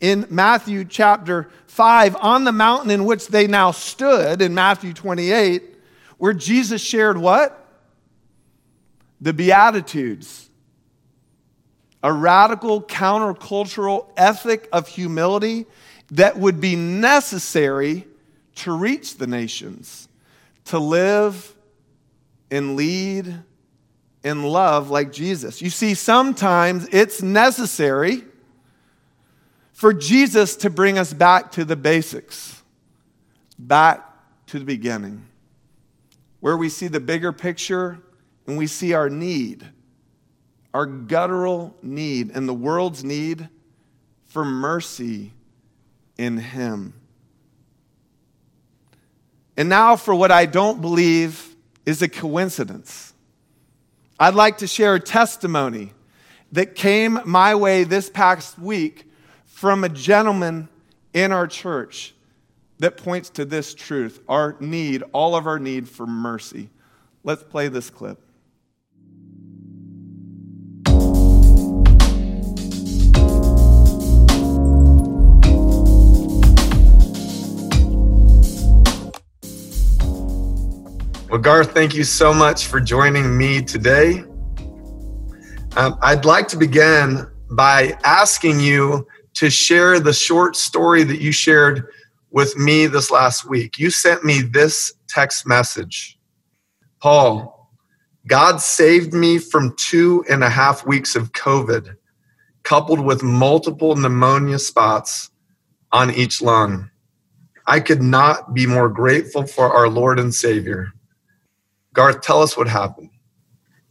in 0.00 0.26
Matthew 0.28 0.84
chapter 0.84 1.48
5 1.68 2.16
on 2.16 2.42
the 2.42 2.50
mountain 2.50 2.90
in 2.90 3.04
which 3.04 3.28
they 3.28 3.46
now 3.46 3.70
stood 3.70 4.42
in 4.42 4.52
Matthew 4.52 4.92
28, 4.92 5.62
where 6.16 6.32
Jesus 6.32 6.82
shared 6.82 7.18
what? 7.18 7.64
The 9.20 9.32
Beatitudes. 9.32 10.50
A 12.02 12.12
radical 12.12 12.82
countercultural 12.82 14.08
ethic 14.16 14.68
of 14.72 14.88
humility 14.88 15.66
that 16.10 16.36
would 16.36 16.60
be 16.60 16.74
necessary 16.74 18.08
to 18.56 18.72
reach 18.72 19.18
the 19.18 19.28
nations, 19.28 20.08
to 20.64 20.80
live 20.80 21.54
and 22.50 22.76
lead 22.76 23.42
in 24.24 24.42
love 24.42 24.90
like 24.90 25.12
Jesus. 25.12 25.62
You 25.62 25.70
see, 25.70 25.94
sometimes 25.94 26.88
it's 26.92 27.22
necessary 27.22 28.24
for 29.72 29.92
Jesus 29.92 30.56
to 30.56 30.70
bring 30.70 30.98
us 30.98 31.12
back 31.12 31.52
to 31.52 31.64
the 31.64 31.76
basics, 31.76 32.62
back 33.58 34.04
to 34.46 34.58
the 34.58 34.64
beginning, 34.64 35.24
where 36.40 36.56
we 36.56 36.68
see 36.68 36.88
the 36.88 37.00
bigger 37.00 37.32
picture 37.32 37.98
and 38.46 38.58
we 38.58 38.66
see 38.66 38.94
our 38.94 39.08
need, 39.08 39.64
our 40.74 40.86
guttural 40.86 41.76
need, 41.82 42.30
and 42.34 42.48
the 42.48 42.54
world's 42.54 43.04
need 43.04 43.48
for 44.26 44.44
mercy 44.44 45.32
in 46.16 46.38
Him. 46.38 46.94
And 49.56 49.68
now 49.68 49.96
for 49.96 50.14
what 50.14 50.30
I 50.30 50.46
don't 50.46 50.80
believe 50.80 51.47
is 51.88 52.02
a 52.02 52.08
coincidence. 52.08 53.14
I'd 54.20 54.34
like 54.34 54.58
to 54.58 54.66
share 54.66 54.96
a 54.96 55.00
testimony 55.00 55.94
that 56.52 56.74
came 56.74 57.18
my 57.24 57.54
way 57.54 57.84
this 57.84 58.10
past 58.10 58.58
week 58.58 59.10
from 59.46 59.84
a 59.84 59.88
gentleman 59.88 60.68
in 61.14 61.32
our 61.32 61.46
church 61.46 62.14
that 62.78 62.98
points 62.98 63.30
to 63.30 63.46
this 63.46 63.72
truth 63.72 64.20
our 64.28 64.54
need, 64.60 65.02
all 65.14 65.34
of 65.34 65.46
our 65.46 65.58
need 65.58 65.88
for 65.88 66.06
mercy. 66.06 66.68
Let's 67.24 67.42
play 67.42 67.68
this 67.68 67.88
clip. 67.88 68.20
Well, 81.28 81.38
Garth, 81.38 81.72
thank 81.74 81.94
you 81.94 82.04
so 82.04 82.32
much 82.32 82.68
for 82.68 82.80
joining 82.80 83.36
me 83.36 83.60
today. 83.60 84.24
Um, 85.76 85.98
I'd 86.00 86.24
like 86.24 86.48
to 86.48 86.56
begin 86.56 87.26
by 87.50 87.98
asking 88.02 88.60
you 88.60 89.06
to 89.34 89.50
share 89.50 90.00
the 90.00 90.14
short 90.14 90.56
story 90.56 91.02
that 91.02 91.20
you 91.20 91.30
shared 91.30 91.86
with 92.30 92.56
me 92.56 92.86
this 92.86 93.10
last 93.10 93.46
week. 93.46 93.78
You 93.78 93.90
sent 93.90 94.24
me 94.24 94.40
this 94.40 94.94
text 95.06 95.46
message 95.46 96.18
Paul, 97.02 97.70
God 98.26 98.62
saved 98.62 99.12
me 99.12 99.36
from 99.36 99.76
two 99.76 100.24
and 100.30 100.42
a 100.42 100.48
half 100.48 100.86
weeks 100.86 101.14
of 101.14 101.32
COVID, 101.32 101.94
coupled 102.62 103.00
with 103.00 103.22
multiple 103.22 103.96
pneumonia 103.96 104.58
spots 104.58 105.30
on 105.92 106.10
each 106.10 106.40
lung. 106.40 106.88
I 107.66 107.80
could 107.80 108.00
not 108.00 108.54
be 108.54 108.64
more 108.64 108.88
grateful 108.88 109.46
for 109.46 109.70
our 109.70 109.90
Lord 109.90 110.18
and 110.18 110.34
Savior. 110.34 110.94
Garth, 111.98 112.20
tell 112.20 112.42
us 112.42 112.56
what 112.56 112.68
happened. 112.68 113.10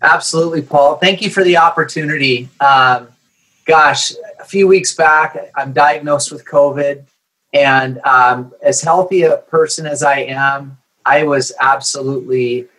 Absolutely, 0.01 0.61
Paul. 0.61 0.95
Thank 0.95 1.21
you 1.21 1.29
for 1.29 1.43
the 1.43 1.57
opportunity. 1.57 2.47
Um, 2.61 3.09
gosh, 3.65 4.13
a 4.39 4.45
few 4.45 4.65
weeks 4.65 4.95
back, 4.95 5.51
I'm 5.57 5.73
diagnosed 5.73 6.31
with 6.31 6.45
COVID. 6.45 7.03
And 7.51 7.99
um, 8.05 8.53
as 8.63 8.81
healthy 8.81 9.23
a 9.23 9.35
person 9.35 9.85
as 9.85 10.03
I 10.03 10.19
am, 10.19 10.77
I 11.05 11.23
was 11.23 11.51
absolutely 11.59 12.69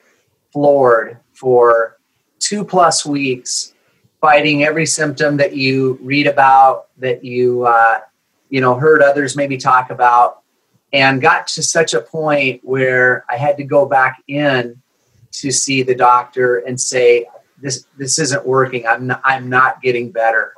floored 0.51 1.19
for 1.35 1.99
two 2.39 2.65
plus 2.65 3.05
weeks 3.05 3.75
fighting 4.23 4.65
every 4.65 4.87
symptom 4.87 5.37
that 5.37 5.55
you 5.55 5.99
read 6.01 6.27
about, 6.27 6.87
that 6.97 7.23
you, 7.23 7.67
uh, 7.67 8.01
you 8.49 8.63
know, 8.63 8.77
heard 8.77 9.03
others 9.03 9.37
maybe 9.37 9.59
talk 9.59 9.91
about, 9.91 10.41
and 10.95 11.21
got 11.21 11.49
to 11.49 11.63
such 11.63 11.93
a 11.93 12.01
point 12.01 12.63
where 12.65 13.27
I 13.29 13.37
had 13.37 13.59
to 13.59 13.65
go 13.65 13.85
back 13.85 14.23
in 14.27 14.81
to 15.41 15.51
see 15.51 15.83
the 15.83 15.95
doctor 15.95 16.59
and 16.59 16.81
say, 16.81 17.27
this, 17.61 17.87
this 17.97 18.19
isn't 18.19 18.47
working. 18.47 18.87
I'm 18.87 19.07
not, 19.07 19.21
I'm 19.25 19.49
not 19.49 19.83
getting 19.83 20.11
better. 20.11 20.55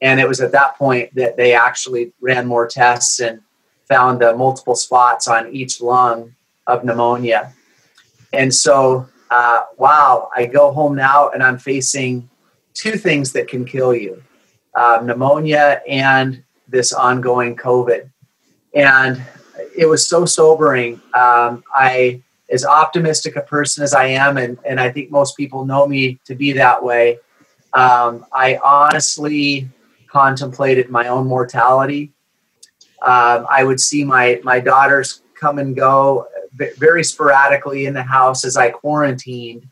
And 0.00 0.20
it 0.20 0.28
was 0.28 0.40
at 0.40 0.52
that 0.52 0.76
point 0.76 1.14
that 1.14 1.36
they 1.36 1.54
actually 1.54 2.12
ran 2.20 2.46
more 2.46 2.66
tests 2.66 3.20
and 3.20 3.40
found 3.88 4.20
the 4.20 4.34
multiple 4.36 4.74
spots 4.74 5.28
on 5.28 5.54
each 5.54 5.80
lung 5.80 6.34
of 6.66 6.84
pneumonia. 6.84 7.52
And 8.32 8.52
so, 8.52 9.08
uh, 9.30 9.62
wow, 9.76 10.30
I 10.36 10.46
go 10.46 10.72
home 10.72 10.94
now 10.96 11.30
and 11.30 11.42
I'm 11.42 11.58
facing 11.58 12.28
two 12.74 12.92
things 12.92 13.32
that 13.32 13.48
can 13.48 13.64
kill 13.64 13.94
you 13.94 14.22
uh, 14.74 15.00
pneumonia 15.04 15.82
and 15.88 16.42
this 16.68 16.92
ongoing 16.92 17.56
COVID. 17.56 18.10
And 18.74 19.22
it 19.76 19.86
was 19.86 20.06
so 20.06 20.24
sobering. 20.24 21.00
Um, 21.14 21.62
I, 21.74 22.22
as 22.52 22.64
optimistic 22.64 23.36
a 23.36 23.40
person 23.40 23.82
as 23.82 23.94
I 23.94 24.06
am, 24.06 24.36
and, 24.36 24.58
and 24.64 24.78
I 24.78 24.90
think 24.90 25.10
most 25.10 25.36
people 25.36 25.64
know 25.64 25.86
me 25.86 26.18
to 26.26 26.34
be 26.34 26.52
that 26.52 26.84
way, 26.84 27.18
um, 27.72 28.26
I 28.32 28.58
honestly 28.62 29.68
contemplated 30.06 30.90
my 30.90 31.08
own 31.08 31.26
mortality. 31.26 32.12
Um, 33.00 33.46
I 33.50 33.64
would 33.64 33.80
see 33.80 34.04
my 34.04 34.40
my 34.44 34.60
daughters 34.60 35.22
come 35.34 35.58
and 35.58 35.74
go 35.74 36.28
very 36.78 37.02
sporadically 37.02 37.86
in 37.86 37.94
the 37.94 38.02
house 38.02 38.44
as 38.44 38.56
I 38.56 38.70
quarantined. 38.70 39.66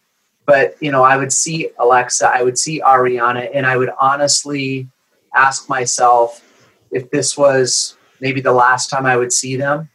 But 0.47 0.77
you 0.81 0.91
know, 0.91 1.05
I 1.05 1.17
would 1.17 1.33
see 1.33 1.69
Alexa, 1.79 2.29
I 2.29 2.43
would 2.43 2.59
see 2.59 2.81
Ariana, 2.81 3.51
and 3.55 3.67
I 3.67 3.77
would 3.77 3.91
honestly 4.01 4.89
ask 5.35 5.69
myself 5.69 6.43
if 6.91 7.11
this 7.11 7.37
was 7.37 7.97
maybe 8.21 8.41
the 8.41 8.53
last 8.53 8.91
time 8.91 9.07
I 9.07 9.17
would 9.17 9.33
see 9.33 9.57
them. 9.57 9.89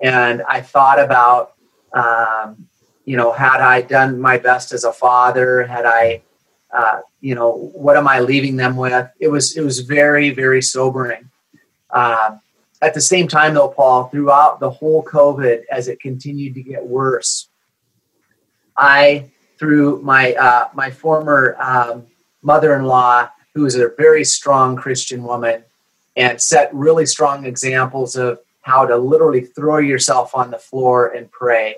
And 0.00 0.42
I 0.42 0.60
thought 0.60 1.00
about, 1.00 1.54
um, 1.92 2.68
you 3.04 3.16
know, 3.16 3.32
had 3.32 3.60
I 3.60 3.80
done 3.82 4.20
my 4.20 4.38
best 4.38 4.72
as 4.72 4.84
a 4.84 4.92
father, 4.92 5.64
had 5.66 5.86
I 5.86 6.22
uh, 6.72 7.00
you 7.20 7.34
know, 7.34 7.70
what 7.74 7.96
am 7.96 8.06
I 8.06 8.20
leaving 8.20 8.56
them 8.56 8.76
with? 8.76 9.08
It 9.18 9.28
was 9.28 9.56
it 9.56 9.62
was 9.62 9.80
very 9.80 10.30
very 10.30 10.62
sobering. 10.62 11.30
Uh, 11.90 12.36
at 12.80 12.94
the 12.94 13.00
same 13.00 13.26
time, 13.26 13.54
though, 13.54 13.68
Paul, 13.68 14.08
throughout 14.08 14.60
the 14.60 14.70
whole 14.70 15.02
COVID, 15.02 15.62
as 15.70 15.88
it 15.88 16.00
continued 16.00 16.54
to 16.54 16.62
get 16.62 16.86
worse, 16.86 17.48
I 18.76 19.30
through 19.58 20.02
my 20.02 20.34
uh, 20.34 20.68
my 20.74 20.90
former 20.90 21.56
um, 21.58 22.06
mother-in-law, 22.42 23.30
who 23.54 23.66
is 23.66 23.74
a 23.74 23.90
very 23.96 24.24
strong 24.24 24.76
Christian 24.76 25.22
woman, 25.24 25.64
and 26.16 26.40
set 26.40 26.72
really 26.74 27.06
strong 27.06 27.46
examples 27.46 28.14
of 28.14 28.40
how 28.68 28.84
to 28.84 28.96
literally 28.96 29.40
throw 29.40 29.78
yourself 29.78 30.34
on 30.34 30.50
the 30.50 30.58
floor 30.58 31.08
and 31.08 31.30
pray 31.30 31.76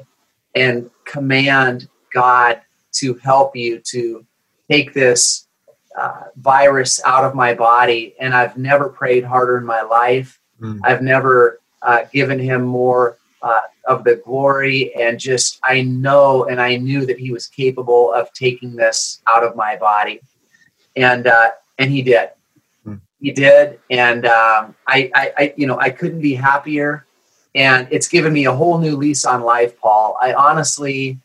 and 0.56 0.90
command 1.04 1.88
God 2.12 2.60
to 2.94 3.14
help 3.14 3.54
you 3.54 3.78
to 3.92 4.26
take 4.68 4.92
this 4.92 5.46
uh, 5.96 6.24
virus 6.36 7.00
out 7.04 7.24
of 7.24 7.36
my 7.36 7.54
body. 7.54 8.16
And 8.18 8.34
I've 8.34 8.56
never 8.56 8.88
prayed 8.88 9.22
harder 9.22 9.56
in 9.58 9.64
my 9.64 9.82
life. 9.82 10.40
Mm. 10.60 10.80
I've 10.82 11.00
never 11.00 11.60
uh, 11.82 12.06
given 12.12 12.40
him 12.40 12.62
more 12.62 13.18
uh, 13.40 13.60
of 13.86 14.02
the 14.02 14.16
glory. 14.16 14.92
And 14.96 15.18
just, 15.18 15.60
I 15.62 15.82
know 15.82 16.46
and 16.46 16.60
I 16.60 16.74
knew 16.76 17.06
that 17.06 17.20
he 17.20 17.30
was 17.30 17.46
capable 17.46 18.12
of 18.12 18.32
taking 18.32 18.74
this 18.74 19.22
out 19.28 19.44
of 19.44 19.54
my 19.54 19.76
body. 19.76 20.20
And, 20.96 21.28
uh, 21.28 21.50
and 21.78 21.88
he 21.90 22.02
did. 22.02 22.30
He 23.20 23.30
did. 23.32 23.78
And 23.90 24.26
um, 24.26 24.74
I, 24.86 25.10
I, 25.14 25.32
I, 25.36 25.54
you 25.56 25.66
know, 25.66 25.78
I 25.78 25.90
couldn't 25.90 26.20
be 26.20 26.34
happier. 26.34 27.04
And 27.54 27.88
it's 27.90 28.08
given 28.08 28.32
me 28.32 28.46
a 28.46 28.52
whole 28.52 28.78
new 28.78 28.96
lease 28.96 29.24
on 29.24 29.42
life, 29.42 29.78
Paul. 29.78 30.16
I 30.20 30.32
honestly, 30.32 31.18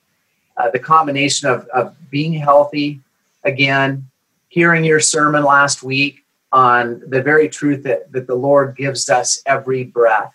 uh, 0.57 0.69
the 0.71 0.79
combination 0.79 1.47
of, 1.49 1.67
of 1.67 1.95
being 2.09 2.33
healthy 2.33 2.99
again, 3.43 4.09
hearing 4.49 4.83
your 4.83 4.99
sermon 4.99 5.43
last 5.43 5.83
week 5.83 6.23
on 6.51 7.01
the 7.07 7.21
very 7.21 7.47
truth 7.47 7.83
that, 7.83 8.11
that 8.11 8.27
the 8.27 8.35
Lord 8.35 8.75
gives 8.75 9.09
us 9.09 9.41
every 9.45 9.83
breath, 9.83 10.33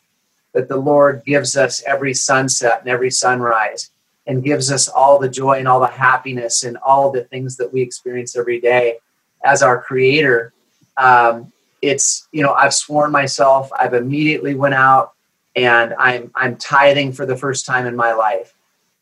that 0.53 0.69
the 0.69 0.77
Lord 0.77 1.23
gives 1.27 1.57
us 1.57 1.83
every 1.87 2.15
sunset 2.15 2.81
and 2.81 2.89
every 2.89 3.11
sunrise, 3.11 3.91
and 4.27 4.45
gives 4.45 4.71
us 4.71 4.89
all 4.89 5.19
the 5.19 5.29
joy 5.29 5.59
and 5.59 5.67
all 5.67 5.81
the 5.81 5.87
happiness 5.87 6.63
and 6.63 6.77
all 6.79 7.11
the 7.11 7.25
things 7.25 7.57
that 7.57 7.73
we 7.73 7.81
experience 7.81 8.37
every 8.37 8.61
day 8.61 8.99
as 9.45 9.63
our 9.63 9.83
Creator. 9.83 10.53
Um, 10.97 11.53
it's 11.83 12.29
you 12.33 12.43
know 12.43 12.53
I've 12.53 12.75
sworn 12.75 13.11
myself. 13.11 13.71
I've 13.79 13.95
immediately 13.95 14.55
went 14.55 14.75
out 14.75 15.13
and 15.57 15.95
I'm 15.99 16.31
I'm 16.35 16.57
tithing 16.57 17.13
for 17.13 17.27
the 17.27 17.37
first 17.37 17.67
time 17.67 17.87
in 17.87 17.97
my 17.97 18.13
life. 18.13 18.55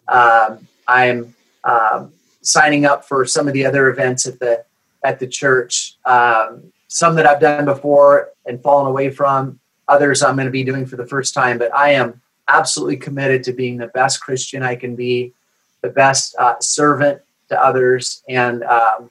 Um, 0.09 0.67
I'm 0.87 1.35
um, 1.65 2.13
signing 2.41 2.87
up 2.87 3.05
for 3.05 3.25
some 3.25 3.47
of 3.47 3.55
the 3.55 3.67
other 3.67 3.89
events 3.89 4.27
at 4.27 4.39
the 4.39 4.65
at 5.05 5.19
the 5.19 5.27
church. 5.27 5.97
Um, 6.05 6.73
some 6.89 7.15
that 7.17 7.27
I've 7.27 7.41
done 7.41 7.67
before 7.67 8.31
and 8.47 8.63
fallen 8.63 8.87
away 8.87 9.11
from. 9.11 9.61
Others 9.89 10.23
I'm 10.23 10.37
going 10.37 10.47
to 10.47 10.53
be 10.53 10.65
doing 10.65 10.87
for 10.87 10.97
the 10.97 11.07
first 11.07 11.35
time. 11.35 11.59
But 11.59 11.75
I 11.75 11.91
am 11.91 12.21
absolutely 12.49 12.97
committed 12.97 13.45
to 13.45 13.53
being 13.53 13.77
the 13.77 13.89
best 13.89 14.23
Christian 14.23 14.63
I 14.63 14.75
can 14.75 14.97
be, 14.97 15.33
the 15.83 15.91
best 15.91 16.35
uh, 16.39 16.59
servant 16.61 17.21
to 17.51 17.63
others, 17.63 18.23
and 18.29 18.63
um, 18.65 19.11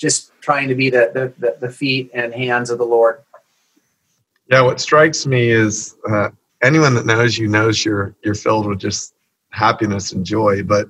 just 0.00 0.32
trying 0.40 0.66
to 0.68 0.74
be 0.74 0.88
the, 0.88 1.32
the, 1.38 1.56
the 1.60 1.68
feet 1.68 2.10
and 2.14 2.32
hands 2.32 2.70
of 2.70 2.78
the 2.78 2.84
Lord. 2.84 3.22
Yeah, 4.50 4.62
what 4.62 4.80
strikes 4.80 5.26
me 5.26 5.50
is 5.50 5.96
uh, 6.10 6.30
anyone 6.62 6.94
that 6.94 7.06
knows 7.06 7.38
you 7.38 7.46
knows 7.46 7.84
you're 7.84 8.16
you're 8.24 8.34
filled 8.34 8.66
with 8.66 8.80
just 8.80 9.14
happiness 9.50 10.12
and 10.12 10.24
joy. 10.24 10.62
But 10.62 10.88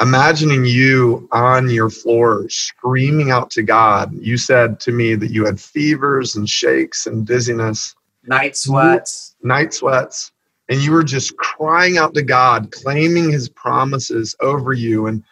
imagining 0.00 0.64
you 0.64 1.28
on 1.30 1.70
your 1.70 1.90
floor 1.90 2.48
screaming 2.48 3.30
out 3.30 3.50
to 3.52 3.62
God, 3.62 4.12
you 4.14 4.36
said 4.36 4.80
to 4.80 4.92
me 4.92 5.14
that 5.14 5.30
you 5.30 5.44
had 5.44 5.60
fevers 5.60 6.34
and 6.34 6.48
shakes 6.48 7.06
and 7.06 7.26
dizziness, 7.26 7.94
night 8.26 8.56
sweats, 8.56 9.36
night 9.42 9.72
sweats, 9.74 10.32
and 10.68 10.80
you 10.80 10.90
were 10.90 11.04
just 11.04 11.36
crying 11.36 11.98
out 11.98 12.14
to 12.14 12.22
God, 12.22 12.72
claiming 12.72 13.30
His 13.30 13.48
promises 13.50 14.34
over 14.40 14.72
you 14.72 15.06
and 15.06 15.22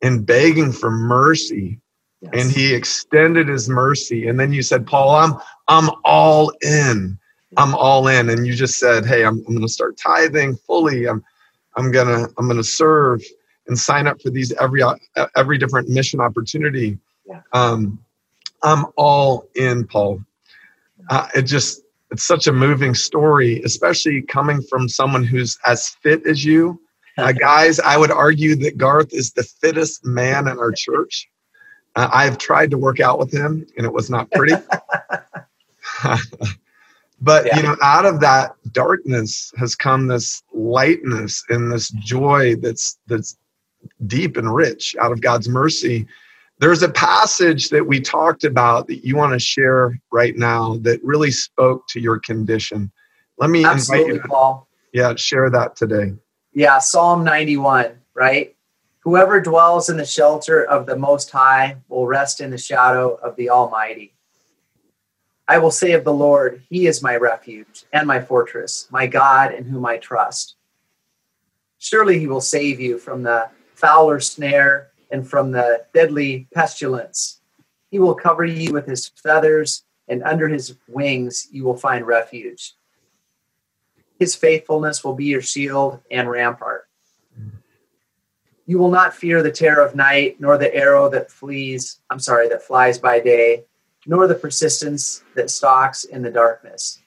and 0.00 0.24
begging 0.24 0.72
for 0.72 0.90
mercy. 0.90 1.80
Yes. 2.20 2.32
And 2.34 2.50
He 2.50 2.74
extended 2.74 3.48
His 3.48 3.68
mercy, 3.68 4.28
and 4.28 4.38
then 4.38 4.52
you 4.52 4.62
said, 4.62 4.86
"Paul, 4.86 5.14
I'm 5.14 5.34
I'm 5.68 5.90
all 6.04 6.52
in." 6.62 7.18
I'm 7.56 7.74
all 7.74 8.08
in. 8.08 8.30
And 8.30 8.46
you 8.46 8.54
just 8.54 8.78
said, 8.78 9.06
hey, 9.06 9.24
I'm, 9.24 9.38
I'm 9.46 9.54
going 9.54 9.60
to 9.60 9.68
start 9.68 9.96
tithing 9.96 10.56
fully. 10.56 11.06
I'm, 11.06 11.24
I'm 11.76 11.90
going 11.90 12.06
to, 12.06 12.32
I'm 12.38 12.48
to 12.48 12.64
serve 12.64 13.22
and 13.68 13.78
sign 13.78 14.06
up 14.06 14.20
for 14.20 14.30
these 14.30 14.52
every, 14.60 14.82
every 15.36 15.58
different 15.58 15.88
mission 15.88 16.20
opportunity. 16.20 16.98
Yeah. 17.26 17.40
Um, 17.52 17.98
I'm 18.62 18.86
all 18.96 19.48
in, 19.54 19.86
Paul. 19.86 20.20
Uh, 21.10 21.28
it 21.34 21.42
just, 21.42 21.82
it's 22.10 22.24
such 22.24 22.46
a 22.46 22.52
moving 22.52 22.94
story, 22.94 23.60
especially 23.62 24.22
coming 24.22 24.62
from 24.62 24.88
someone 24.88 25.24
who's 25.24 25.58
as 25.66 25.88
fit 26.02 26.26
as 26.26 26.44
you. 26.44 26.80
Uh, 27.18 27.32
guys, 27.32 27.80
I 27.80 27.96
would 27.96 28.10
argue 28.10 28.54
that 28.56 28.76
Garth 28.76 29.14
is 29.14 29.32
the 29.32 29.42
fittest 29.42 30.04
man 30.04 30.46
in 30.48 30.58
our 30.58 30.70
church. 30.70 31.26
I've 31.96 32.38
tried 32.38 32.70
to 32.72 32.78
work 32.78 33.00
out 33.00 33.18
with 33.18 33.32
him, 33.32 33.66
and 33.76 33.86
it 33.86 33.92
was 33.92 34.10
not 34.10 34.30
pretty. 34.30 34.54
But 37.20 37.46
yeah. 37.46 37.56
you 37.56 37.62
know, 37.62 37.76
out 37.82 38.04
of 38.04 38.20
that 38.20 38.52
darkness 38.72 39.52
has 39.56 39.74
come 39.74 40.06
this 40.06 40.42
lightness 40.52 41.42
and 41.48 41.72
this 41.72 41.88
joy 41.90 42.56
that's 42.56 42.98
that's 43.06 43.36
deep 44.06 44.36
and 44.36 44.54
rich 44.54 44.94
out 45.00 45.12
of 45.12 45.20
God's 45.20 45.48
mercy. 45.48 46.06
There's 46.58 46.82
a 46.82 46.88
passage 46.88 47.68
that 47.70 47.86
we 47.86 48.00
talked 48.00 48.44
about 48.44 48.86
that 48.88 49.04
you 49.04 49.16
want 49.16 49.32
to 49.32 49.38
share 49.38 49.98
right 50.12 50.36
now 50.36 50.76
that 50.78 51.02
really 51.02 51.30
spoke 51.30 51.86
to 51.88 52.00
your 52.00 52.18
condition. 52.18 52.90
Let 53.38 53.50
me 53.50 53.64
Absolutely, 53.64 54.12
invite 54.12 54.24
you. 54.24 54.30
Paul. 54.30 54.68
Yeah, 54.92 55.14
share 55.16 55.50
that 55.50 55.76
today. 55.76 56.14
Yeah, 56.54 56.78
Psalm 56.78 57.22
91, 57.24 57.92
right? 58.14 58.55
Whoever 59.06 59.40
dwells 59.40 59.88
in 59.88 59.98
the 59.98 60.04
shelter 60.04 60.64
of 60.64 60.84
the 60.84 60.96
Most 60.96 61.30
High 61.30 61.76
will 61.88 62.08
rest 62.08 62.40
in 62.40 62.50
the 62.50 62.58
shadow 62.58 63.14
of 63.14 63.36
the 63.36 63.50
Almighty. 63.50 64.16
I 65.46 65.58
will 65.58 65.70
say 65.70 65.92
of 65.92 66.02
the 66.02 66.12
Lord, 66.12 66.64
He 66.68 66.88
is 66.88 67.04
my 67.04 67.14
refuge 67.14 67.84
and 67.92 68.08
my 68.08 68.20
fortress, 68.20 68.88
my 68.90 69.06
God 69.06 69.54
in 69.54 69.62
whom 69.62 69.86
I 69.86 69.98
trust. 69.98 70.56
Surely 71.78 72.18
He 72.18 72.26
will 72.26 72.40
save 72.40 72.80
you 72.80 72.98
from 72.98 73.22
the 73.22 73.48
fowler 73.76 74.18
snare 74.18 74.88
and 75.12 75.24
from 75.24 75.52
the 75.52 75.84
deadly 75.94 76.48
pestilence. 76.52 77.38
He 77.92 78.00
will 78.00 78.16
cover 78.16 78.44
you 78.44 78.72
with 78.72 78.86
His 78.86 79.06
feathers, 79.06 79.84
and 80.08 80.24
under 80.24 80.48
His 80.48 80.78
wings 80.88 81.46
you 81.52 81.62
will 81.62 81.76
find 81.76 82.04
refuge. 82.04 82.74
His 84.18 84.34
faithfulness 84.34 85.04
will 85.04 85.14
be 85.14 85.26
your 85.26 85.42
shield 85.42 86.00
and 86.10 86.28
rampart. 86.28 86.88
You 88.66 88.78
will 88.78 88.90
not 88.90 89.14
fear 89.14 89.42
the 89.42 89.52
terror 89.52 89.84
of 89.84 89.94
night, 89.94 90.40
nor 90.40 90.58
the 90.58 90.74
arrow 90.74 91.08
that 91.10 91.30
flees, 91.30 92.00
I'm 92.10 92.18
sorry, 92.18 92.48
that 92.48 92.62
flies 92.62 92.98
by 92.98 93.20
day 93.20 93.64
nor 94.06 94.26
the 94.26 94.34
persistence 94.34 95.22
that 95.34 95.50
stalks 95.50 96.04
in 96.04 96.22
the 96.22 96.30
darkness, 96.30 97.00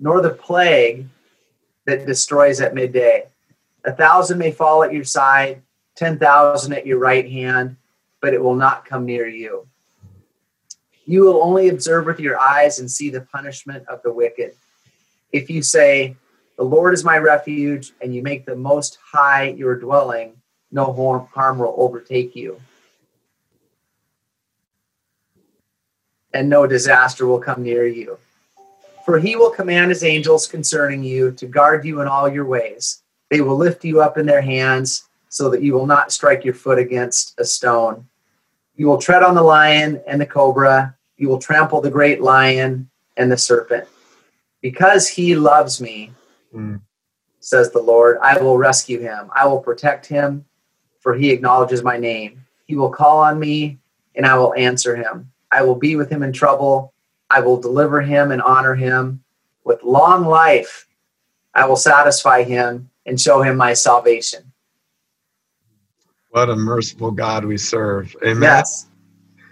nor 0.00 0.22
the 0.22 0.30
plague 0.30 1.06
that 1.86 2.06
destroys 2.06 2.60
at 2.60 2.74
midday. 2.74 3.26
A 3.84 3.92
thousand 3.92 4.38
may 4.38 4.50
fall 4.50 4.82
at 4.82 4.92
your 4.92 5.04
side, 5.04 5.60
10,000 5.96 6.72
at 6.72 6.86
your 6.86 6.98
right 6.98 7.30
hand, 7.30 7.76
but 8.22 8.32
it 8.32 8.42
will 8.42 8.54
not 8.54 8.86
come 8.86 9.04
near 9.04 9.28
you. 9.28 9.68
You 11.04 11.22
will 11.24 11.42
only 11.42 11.68
observe 11.68 12.06
with 12.06 12.18
your 12.18 12.40
eyes 12.40 12.78
and 12.78 12.90
see 12.90 13.10
the 13.10 13.20
punishment 13.20 13.86
of 13.88 14.02
the 14.02 14.12
wicked. 14.12 14.54
If 15.30 15.50
you 15.50 15.62
say, 15.62 16.16
The 16.56 16.64
Lord 16.64 16.94
is 16.94 17.04
my 17.04 17.18
refuge, 17.18 17.92
and 18.00 18.14
you 18.14 18.22
make 18.22 18.46
the 18.46 18.56
Most 18.56 18.96
High 19.12 19.50
your 19.50 19.78
dwelling, 19.78 20.40
no 20.74 20.92
harm 21.32 21.58
will 21.58 21.74
overtake 21.78 22.36
you. 22.36 22.60
and 26.34 26.48
no 26.48 26.66
disaster 26.66 27.26
will 27.26 27.38
come 27.38 27.62
near 27.62 27.86
you. 27.86 28.18
For 29.06 29.18
he 29.18 29.36
will 29.36 29.50
command 29.50 29.90
his 29.90 30.02
angels 30.02 30.46
concerning 30.46 31.02
you 31.02 31.30
to 31.32 31.46
guard 31.46 31.84
you 31.84 32.00
in 32.00 32.08
all 32.08 32.28
your 32.28 32.44
ways. 32.44 33.02
They 33.30 33.40
will 33.40 33.56
lift 33.56 33.84
you 33.84 34.02
up 34.02 34.18
in 34.18 34.26
their 34.26 34.42
hands 34.42 35.08
so 35.28 35.48
that 35.50 35.62
you 35.62 35.72
will 35.72 35.86
not 35.86 36.12
strike 36.12 36.44
your 36.44 36.54
foot 36.54 36.78
against 36.78 37.38
a 37.38 37.44
stone. 37.44 38.06
You 38.76 38.86
will 38.86 38.98
tread 38.98 39.22
on 39.22 39.34
the 39.34 39.42
lion 39.42 40.02
and 40.06 40.20
the 40.20 40.26
cobra. 40.26 40.96
You 41.16 41.28
will 41.28 41.38
trample 41.38 41.80
the 41.80 41.90
great 41.90 42.20
lion 42.20 42.90
and 43.16 43.30
the 43.30 43.36
serpent. 43.36 43.86
Because 44.60 45.06
he 45.06 45.36
loves 45.36 45.80
me, 45.80 46.10
mm. 46.52 46.80
says 47.38 47.70
the 47.70 47.82
Lord, 47.82 48.18
I 48.22 48.40
will 48.40 48.58
rescue 48.58 49.00
him. 49.00 49.30
I 49.34 49.46
will 49.46 49.60
protect 49.60 50.06
him, 50.06 50.46
for 51.04 51.14
he 51.14 51.30
acknowledges 51.30 51.82
my 51.82 51.98
name. 51.98 52.44
He 52.66 52.76
will 52.76 52.88
call 52.88 53.18
on 53.18 53.38
me, 53.38 53.78
and 54.16 54.24
I 54.24 54.38
will 54.38 54.54
answer 54.54 54.96
him. 54.96 55.30
I 55.52 55.62
will 55.62 55.74
be 55.74 55.96
with 55.96 56.10
him 56.10 56.22
in 56.22 56.32
trouble. 56.32 56.94
I 57.30 57.40
will 57.40 57.60
deliver 57.60 58.00
him 58.00 58.32
and 58.32 58.40
honor 58.40 58.74
him. 58.74 59.22
With 59.64 59.82
long 59.82 60.24
life, 60.24 60.88
I 61.54 61.66
will 61.66 61.76
satisfy 61.76 62.42
him 62.42 62.90
and 63.04 63.20
show 63.20 63.42
him 63.42 63.58
my 63.58 63.74
salvation. 63.74 64.50
What 66.30 66.48
a 66.48 66.56
merciful 66.56 67.10
God 67.10 67.44
we 67.44 67.58
serve. 67.58 68.16
Amen. 68.24 68.42
Yes. 68.42 68.88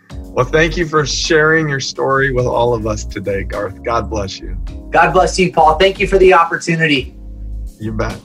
Well, 0.08 0.46
thank 0.46 0.78
you 0.78 0.88
for 0.88 1.04
sharing 1.04 1.68
your 1.68 1.80
story 1.80 2.32
with 2.32 2.46
all 2.46 2.72
of 2.72 2.86
us 2.86 3.04
today, 3.04 3.44
Garth. 3.44 3.82
God 3.82 4.08
bless 4.08 4.40
you. 4.40 4.56
God 4.90 5.12
bless 5.12 5.38
you, 5.38 5.52
Paul. 5.52 5.76
Thank 5.76 6.00
you 6.00 6.06
for 6.06 6.16
the 6.16 6.32
opportunity. 6.32 7.14
You 7.78 7.92
bet. 7.92 8.18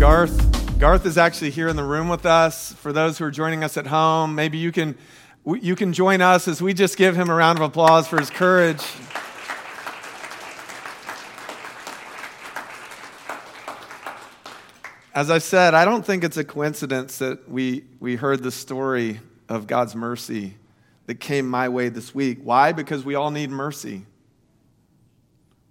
Garth. 0.00 0.78
Garth 0.78 1.04
is 1.04 1.18
actually 1.18 1.50
here 1.50 1.68
in 1.68 1.76
the 1.76 1.84
room 1.84 2.08
with 2.08 2.24
us. 2.24 2.72
For 2.72 2.90
those 2.90 3.18
who 3.18 3.26
are 3.26 3.30
joining 3.30 3.62
us 3.62 3.76
at 3.76 3.86
home, 3.86 4.34
maybe 4.34 4.56
you 4.56 4.72
can, 4.72 4.96
you 5.44 5.76
can 5.76 5.92
join 5.92 6.22
us 6.22 6.48
as 6.48 6.62
we 6.62 6.72
just 6.72 6.96
give 6.96 7.14
him 7.14 7.28
a 7.28 7.34
round 7.34 7.58
of 7.58 7.64
applause 7.66 8.08
for 8.08 8.18
his 8.18 8.30
courage. 8.30 8.82
As 15.14 15.30
I 15.30 15.36
said, 15.36 15.74
I 15.74 15.84
don't 15.84 16.04
think 16.04 16.24
it's 16.24 16.38
a 16.38 16.44
coincidence 16.44 17.18
that 17.18 17.46
we, 17.46 17.84
we 18.00 18.16
heard 18.16 18.42
the 18.42 18.50
story 18.50 19.20
of 19.50 19.66
God's 19.66 19.94
mercy 19.94 20.54
that 21.08 21.16
came 21.16 21.46
my 21.46 21.68
way 21.68 21.90
this 21.90 22.14
week. 22.14 22.38
Why? 22.42 22.72
Because 22.72 23.04
we 23.04 23.16
all 23.16 23.30
need 23.30 23.50
mercy. 23.50 24.06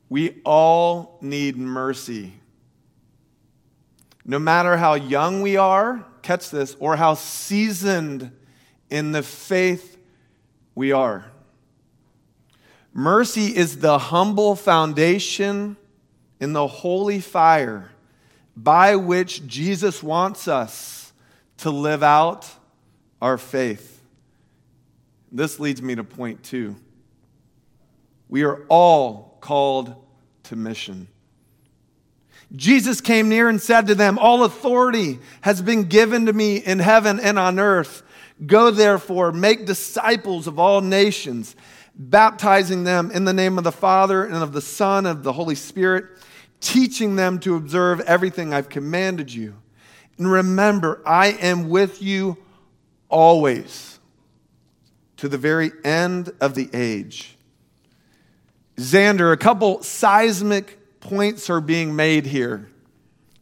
We 0.08 0.40
all 0.46 1.18
need 1.20 1.58
mercy. 1.58 2.36
No 4.30 4.38
matter 4.38 4.78
how 4.78 4.94
young 4.94 5.42
we 5.42 5.58
are, 5.58 6.06
catch 6.22 6.52
this, 6.52 6.76
or 6.80 6.96
how 6.96 7.16
seasoned 7.16 8.32
in 8.88 9.12
the 9.12 9.24
faith 9.24 9.98
we 10.76 10.92
are. 10.92 11.26
Mercy 12.94 13.58
is 13.58 13.80
the 13.80 13.98
humble 13.98 14.56
foundation 14.56 15.78
in 16.40 16.54
the 16.54 16.68
holy 16.68 17.20
fire 17.20 17.90
by 18.56 18.98
which 18.98 19.48
Jesus 19.48 20.04
wants 20.04 20.48
us 20.48 21.12
to 21.58 21.72
live 21.72 22.04
out 22.04 22.48
our 23.20 23.40
faith. 23.40 24.00
This 25.32 25.60
leads 25.60 25.82
me 25.82 25.96
to 25.96 26.04
point 26.04 26.44
two. 26.44 26.76
We 28.28 28.44
are 28.44 28.64
all 28.70 29.40
called 29.42 29.96
to 30.44 30.56
mission. 30.56 31.08
Jesus 32.56 33.00
came 33.00 33.30
near 33.30 33.48
and 33.48 33.62
said 33.62 33.88
to 33.88 33.96
them, 33.96 34.18
All 34.18 34.44
authority 34.44 35.20
has 35.42 35.62
been 35.62 35.84
given 35.84 36.26
to 36.26 36.34
me 36.34 36.58
in 36.58 36.80
heaven 36.80 37.20
and 37.20 37.38
on 37.38 37.60
earth. 37.60 38.02
Go 38.46 38.72
therefore, 38.72 39.32
make 39.32 39.66
disciples 39.66 40.48
of 40.48 40.58
all 40.58 40.82
nations, 40.82 41.56
baptizing 41.96 42.86
them 42.86 43.12
in 43.12 43.26
the 43.26 43.34
name 43.34 43.58
of 43.58 43.64
the 43.64 43.72
Father 43.72 44.24
and 44.24 44.36
of 44.36 44.54
the 44.54 44.62
Son 44.62 45.06
and 45.06 45.18
of 45.18 45.24
the 45.24 45.34
Holy 45.34 45.56
Spirit, 45.56 46.06
teaching 46.60 47.16
them 47.16 47.40
to 47.40 47.56
observe 47.56 48.00
everything 48.02 48.54
I've 48.54 48.70
commanded 48.70 49.34
you. 49.34 49.56
And 50.18 50.32
remember, 50.32 51.02
I 51.06 51.28
am 51.28 51.70
with 51.70 52.02
you 52.02 52.38
always 53.10 54.00
to 55.18 55.28
the 55.28 55.38
very 55.38 55.72
end 55.84 56.32
of 56.40 56.56
the 56.56 56.70
age. 56.74 57.36
Xander, 58.78 59.34
a 59.34 59.38
couple 59.38 59.84
seismic 59.84 60.79
points 61.00 61.50
are 61.50 61.62
being 61.62 61.96
made 61.96 62.26
here. 62.26 62.70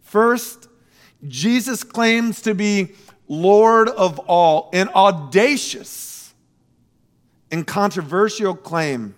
First, 0.02 0.68
Jesus 1.28 1.84
claims 1.84 2.42
to 2.44 2.54
be 2.54 2.94
Lord 3.28 3.90
of 3.90 4.20
all, 4.20 4.70
an 4.74 4.90
audacious 4.90 6.34
and 7.52 7.66
controversial 7.66 8.56
claim. 8.56 9.16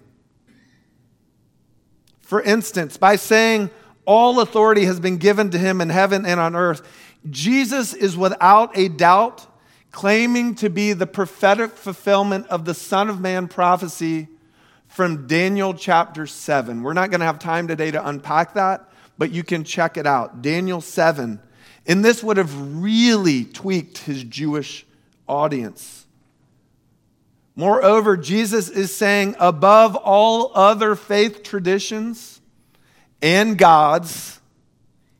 For 2.22 2.42
instance, 2.42 2.98
by 2.98 3.16
saying 3.16 3.70
all 4.06 4.40
authority 4.40 4.86
has 4.86 5.00
been 5.00 5.18
given 5.18 5.52
to 5.52 5.58
him 5.58 5.82
in 5.82 5.90
heaven 5.90 6.26
and 6.26 6.40
on 6.40 6.56
earth, 6.56 6.82
Jesus 7.30 7.94
is 7.94 8.18
without 8.18 8.76
a 8.78 8.88
doubt 8.88 9.46
claiming 9.92 10.56
to 10.56 10.70
be 10.70 10.94
the 10.94 11.08
prophetic 11.08 11.72
fulfillment 11.72 12.48
of 12.48 12.66
the 12.66 12.74
Son 12.74 13.10
of 13.10 13.20
Man 13.20 13.48
prophecy 13.48 14.28
from 14.90 15.28
Daniel 15.28 15.74
chapter 15.74 16.28
7. 16.28 16.82
We're 16.82 16.94
not 16.94 17.12
going 17.12 17.20
to 17.22 17.26
have 17.26 17.40
time 17.40 17.68
today 17.68 17.92
to 17.92 18.06
unpack 18.06 18.56
that, 18.56 18.90
but 19.18 19.32
you 19.32 19.44
can 19.44 19.64
check 19.64 19.98
it 19.98 20.06
out. 20.06 20.42
Daniel 20.42 20.82
7. 20.82 21.40
And 21.86 22.04
this 22.04 22.24
would 22.24 22.38
have 22.38 22.82
really 22.82 23.46
tweaked 23.46 24.00
his 24.00 24.24
Jewish 24.24 24.86
audience. 25.28 26.06
Moreover, 27.56 28.18
Jesus 28.18 28.68
is 28.70 28.96
saying, 28.96 29.36
above 29.40 29.96
all 29.96 30.52
other 30.56 30.96
faith 30.96 31.44
traditions 31.44 32.42
and 33.22 33.58
gods, 33.58 34.40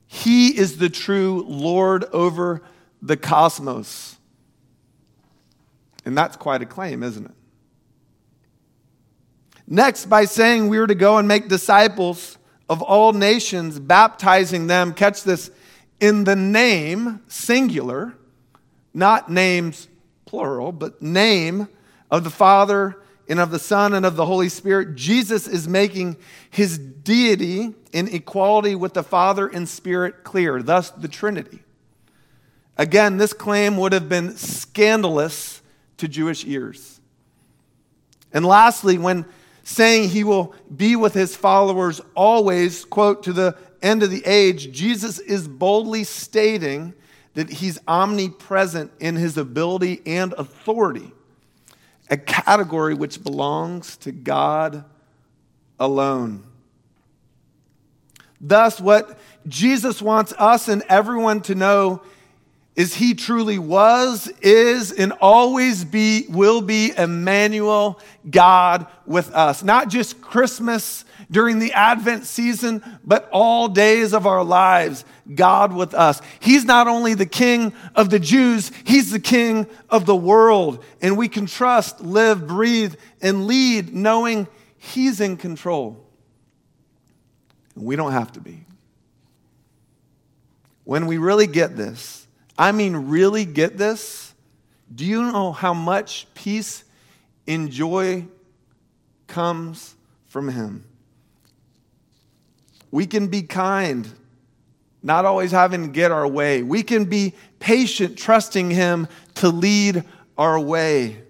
he 0.08 0.58
is 0.58 0.78
the 0.78 0.90
true 0.90 1.46
Lord 1.48 2.06
over 2.06 2.64
the 3.02 3.18
cosmos. 3.18 4.18
And 6.06 6.18
that's 6.18 6.38
quite 6.38 6.62
a 6.62 6.66
claim, 6.66 7.04
isn't 7.04 7.26
it? 7.26 7.32
Next, 9.72 10.08
by 10.08 10.26
saying 10.26 10.68
we 10.68 10.80
were 10.80 10.88
to 10.88 10.96
go 10.96 11.20
and 11.20 11.28
make 11.28 11.48
disciples 11.48 12.40
of 12.68 12.82
all 12.82 13.14
nations, 13.14 13.80
baptizing 13.80 14.66
them, 14.66 14.96
catch 14.96 15.24
this, 15.24 15.52
in 16.00 16.24
the 16.24 16.36
name, 16.36 17.22
singular, 17.28 18.16
not 18.96 19.30
names 19.30 19.88
plural, 20.26 20.72
but 20.72 21.04
name 21.04 21.68
of 22.10 22.24
the 22.24 22.32
Father 22.32 23.00
and 23.28 23.40
of 23.40 23.52
the 23.52 23.60
Son 23.60 23.94
and 23.94 24.08
of 24.08 24.16
the 24.16 24.26
Holy 24.26 24.50
Spirit. 24.50 24.96
Jesus 24.96 25.48
is 25.48 25.68
making 25.68 26.18
his 26.50 26.80
deity 26.80 27.76
in 27.92 28.08
equality 28.08 28.74
with 28.74 28.96
the 28.96 29.04
Father 29.04 29.48
and 29.48 29.70
Spirit 29.70 30.24
clear, 30.24 30.64
thus, 30.64 30.90
the 30.90 31.08
Trinity. 31.08 31.60
Again, 32.76 33.18
this 33.18 33.34
claim 33.34 33.78
would 33.78 33.94
have 33.94 34.10
been 34.10 34.36
scandalous 34.36 35.62
to 35.98 36.08
Jewish 36.08 36.44
ears. 36.46 37.00
And 38.34 38.44
lastly, 38.44 38.98
when 38.98 39.26
saying 39.70 40.10
he 40.10 40.24
will 40.24 40.56
be 40.76 40.96
with 40.96 41.14
his 41.14 41.36
followers 41.36 42.02
always, 42.16 42.86
quote, 42.86 43.22
to 43.22 43.32
the 43.32 43.56
end 43.84 44.02
of 44.02 44.10
the 44.10 44.26
age, 44.26 44.72
Jesus 44.72 45.20
is 45.20 45.48
boldly 45.48 46.04
stating 46.04 46.96
that 47.36 47.52
he's 47.52 47.78
omnipresent 47.88 48.92
in 49.00 49.16
his 49.16 49.38
ability 49.38 50.02
and 50.08 50.34
authority, 50.34 51.12
a 52.10 52.18
category 52.18 52.96
which 52.96 53.24
belongs 53.24 53.96
to 53.98 54.12
God 54.12 54.84
alone. 55.80 56.44
Thus, 58.42 58.82
what 58.82 59.20
Jesus 59.48 60.02
wants 60.02 60.34
us 60.40 60.68
and 60.68 60.82
everyone 60.90 61.42
to 61.42 61.54
know 61.54 62.02
is 62.80 62.96
he 62.96 63.14
truly 63.14 63.60
was, 63.60 64.32
is, 64.42 64.94
and 64.94 65.12
always 65.20 65.84
be, 65.84 66.26
will 66.30 66.62
be 66.62 66.94
Emmanuel, 66.98 68.00
God 68.30 68.88
with 69.06 69.36
us. 69.36 69.62
Not 69.62 69.90
just 69.90 70.22
Christmas 70.22 71.04
during 71.30 71.60
the 71.60 71.74
Advent 71.74 72.26
season, 72.26 72.82
but 73.04 73.28
all 73.34 73.68
days 73.68 74.14
of 74.14 74.26
our 74.26 74.46
lives, 74.46 75.04
God 75.36 75.74
with 75.74 75.94
us. 75.94 76.22
He's 76.40 76.64
not 76.64 76.88
only 76.88 77.16
the 77.16 77.26
King 77.26 77.74
of 77.96 78.12
the 78.12 78.18
Jews, 78.18 78.72
He's 78.86 79.12
the 79.12 79.20
King 79.20 79.68
of 79.90 80.06
the 80.06 80.16
world. 80.16 80.82
And 81.02 81.18
we 81.18 81.28
can 81.28 81.48
trust, 81.48 82.00
live, 82.00 82.48
breathe, 82.48 82.96
and 83.22 83.46
lead 83.46 83.94
knowing 83.94 84.48
He's 84.78 85.20
in 85.20 85.36
control. 85.36 86.02
And 87.76 87.84
we 87.84 87.98
don't 87.98 88.14
have 88.14 88.32
to 88.32 88.40
be. 88.40 88.64
When 90.86 91.08
we 91.08 91.18
really 91.18 91.46
get 91.46 91.76
this, 91.76 92.26
I 92.60 92.74
mean, 92.74 92.94
really 92.94 93.46
get 93.46 93.78
this? 93.78 94.34
Do 94.94 95.06
you 95.06 95.24
know 95.24 95.54
how 95.54 95.74
much 95.74 96.28
peace 96.34 96.84
and 97.48 97.72
joy 97.72 98.26
comes 99.28 99.96
from 100.28 100.50
Him? 100.50 100.84
We 102.92 103.08
can 103.08 103.28
be 103.28 103.44
kind, 103.44 104.12
not 105.02 105.24
always 105.24 105.52
having 105.52 105.84
to 105.84 105.88
get 105.88 106.12
our 106.12 106.28
way. 106.28 106.62
We 106.62 106.84
can 106.84 107.06
be 107.06 107.34
patient, 107.60 108.18
trusting 108.18 108.72
Him 108.72 109.08
to 109.36 109.48
lead 109.48 110.04
our 110.38 110.60
way. 110.60 111.24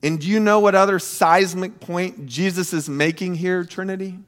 And 0.00 0.20
do 0.20 0.28
you 0.28 0.38
know 0.38 0.60
what 0.60 0.76
other 0.76 1.00
seismic 1.00 1.80
point 1.80 2.26
Jesus 2.26 2.72
is 2.72 2.88
making 2.88 3.34
here, 3.34 3.64
Trinity? 3.64 4.18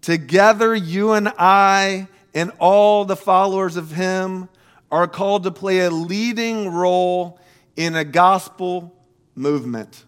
Together, 0.00 0.76
you 0.76 1.12
and 1.12 1.28
I 1.36 2.06
and 2.34 2.50
all 2.58 3.04
the 3.04 3.16
followers 3.16 3.76
of 3.76 3.92
him 3.92 4.48
are 4.90 5.06
called 5.06 5.44
to 5.44 5.50
play 5.50 5.80
a 5.80 5.90
leading 5.90 6.68
role 6.68 7.40
in 7.76 7.94
a 7.94 8.04
gospel 8.04 8.94
movement. 9.34 10.04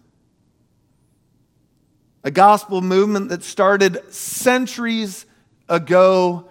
A 2.23 2.31
gospel 2.31 2.81
movement 2.81 3.29
that 3.29 3.43
started 3.43 4.13
centuries 4.13 5.25
ago 5.69 6.49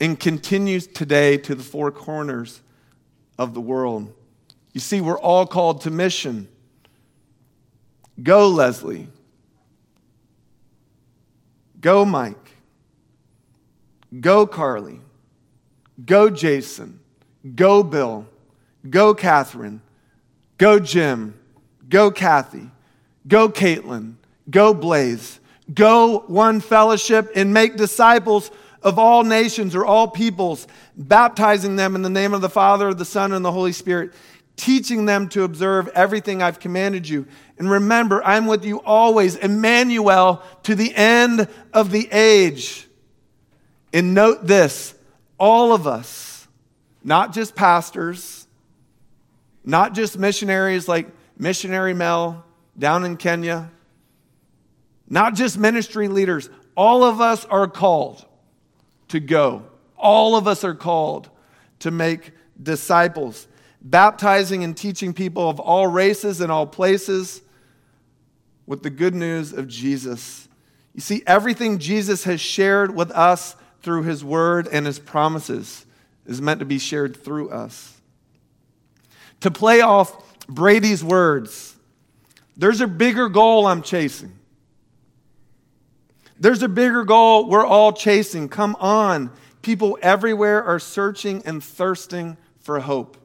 and 0.00 0.18
continues 0.18 0.86
today 0.86 1.36
to 1.38 1.54
the 1.54 1.62
four 1.62 1.90
corners 1.92 2.60
of 3.38 3.54
the 3.54 3.60
world. 3.60 4.12
You 4.72 4.80
see, 4.80 5.00
we're 5.00 5.18
all 5.18 5.46
called 5.46 5.82
to 5.82 5.90
mission. 5.90 6.48
Go, 8.20 8.48
Leslie. 8.48 9.08
Go, 11.80 12.04
Mike. 12.04 12.36
Go, 14.20 14.46
Carly. 14.46 15.00
Go, 16.04 16.30
Jason. 16.30 17.00
Go, 17.54 17.82
Bill. 17.82 18.26
Go, 18.88 19.14
Catherine. 19.14 19.80
Go, 20.58 20.78
Jim. 20.78 21.34
Go, 21.88 22.10
Kathy. 22.10 22.70
Go, 23.26 23.48
Caitlin. 23.48 24.14
Go, 24.50 24.74
Blaze. 24.74 25.40
Go, 25.72 26.20
one 26.26 26.60
fellowship, 26.60 27.30
and 27.34 27.54
make 27.54 27.76
disciples 27.76 28.50
of 28.82 28.98
all 28.98 29.24
nations 29.24 29.74
or 29.74 29.84
all 29.84 30.08
peoples, 30.08 30.66
baptizing 30.96 31.76
them 31.76 31.94
in 31.94 32.02
the 32.02 32.10
name 32.10 32.34
of 32.34 32.42
the 32.42 32.50
Father, 32.50 32.92
the 32.92 33.04
Son, 33.04 33.32
and 33.32 33.44
the 33.44 33.52
Holy 33.52 33.72
Spirit, 33.72 34.12
teaching 34.56 35.06
them 35.06 35.28
to 35.30 35.42
observe 35.42 35.88
everything 35.88 36.42
I've 36.42 36.60
commanded 36.60 37.08
you. 37.08 37.26
And 37.58 37.70
remember, 37.70 38.22
I'm 38.22 38.46
with 38.46 38.64
you 38.64 38.82
always, 38.82 39.36
Emmanuel, 39.36 40.42
to 40.64 40.74
the 40.74 40.94
end 40.94 41.48
of 41.72 41.90
the 41.90 42.08
age. 42.12 42.86
And 43.92 44.12
note 44.12 44.46
this 44.46 44.94
all 45.38 45.72
of 45.72 45.86
us, 45.86 46.46
not 47.02 47.32
just 47.32 47.54
pastors, 47.54 48.46
not 49.64 49.94
just 49.94 50.18
missionaries 50.18 50.88
like 50.88 51.08
missionary 51.36 51.94
Mel 51.94 52.44
down 52.78 53.04
in 53.04 53.16
Kenya, 53.16 53.70
not 55.08 55.34
just 55.34 55.58
ministry 55.58 56.08
leaders, 56.08 56.48
all 56.76 57.04
of 57.04 57.20
us 57.20 57.44
are 57.46 57.68
called 57.68 58.24
to 59.08 59.20
go. 59.20 59.64
All 59.96 60.36
of 60.36 60.48
us 60.48 60.64
are 60.64 60.74
called 60.74 61.30
to 61.80 61.90
make 61.90 62.32
disciples, 62.60 63.46
baptizing 63.80 64.64
and 64.64 64.76
teaching 64.76 65.14
people 65.14 65.48
of 65.48 65.60
all 65.60 65.86
races 65.86 66.40
and 66.40 66.50
all 66.50 66.66
places 66.66 67.42
with 68.66 68.82
the 68.82 68.90
good 68.90 69.14
news 69.14 69.52
of 69.52 69.68
Jesus. 69.68 70.48
You 70.94 71.00
see, 71.00 71.22
everything 71.26 71.78
Jesus 71.78 72.24
has 72.24 72.40
shared 72.40 72.94
with 72.94 73.10
us 73.10 73.56
through 73.84 74.02
his 74.02 74.24
word 74.24 74.66
and 74.72 74.86
his 74.86 74.98
promises 74.98 75.84
is 76.26 76.40
meant 76.40 76.60
to 76.60 76.66
be 76.66 76.78
shared 76.78 77.16
through 77.16 77.50
us. 77.50 78.00
To 79.40 79.50
play 79.50 79.82
off 79.82 80.46
Brady's 80.48 81.04
words, 81.04 81.76
there's 82.56 82.80
a 82.80 82.86
bigger 82.86 83.28
goal 83.28 83.66
I'm 83.66 83.82
chasing. 83.82 84.32
There's 86.40 86.62
a 86.62 86.68
bigger 86.68 87.04
goal 87.04 87.48
we're 87.48 87.66
all 87.66 87.92
chasing. 87.92 88.48
Come 88.48 88.76
on. 88.80 89.30
People 89.62 89.98
everywhere 90.02 90.64
are 90.64 90.78
searching 90.78 91.42
and 91.44 91.62
thirsting 91.62 92.36
for 92.60 92.80
hope. 92.80 93.18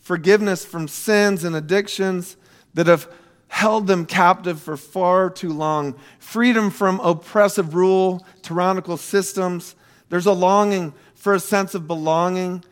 Forgiveness 0.00 0.64
from 0.64 0.86
sins 0.86 1.44
and 1.44 1.56
addictions 1.56 2.36
that 2.74 2.86
have 2.86 3.10
held 3.50 3.88
them 3.88 4.06
captive 4.06 4.62
for 4.62 4.76
far 4.76 5.28
too 5.28 5.52
long. 5.52 5.94
Freedom 6.20 6.70
from 6.70 7.00
oppressive 7.00 7.74
rule, 7.74 8.24
tyrannical 8.42 8.96
systems. 8.96 9.74
There's 10.08 10.26
a 10.26 10.32
longing 10.32 10.94
for 11.14 11.34
a 11.34 11.40
sense 11.40 11.74
of 11.74 11.88
belonging, 11.88 12.64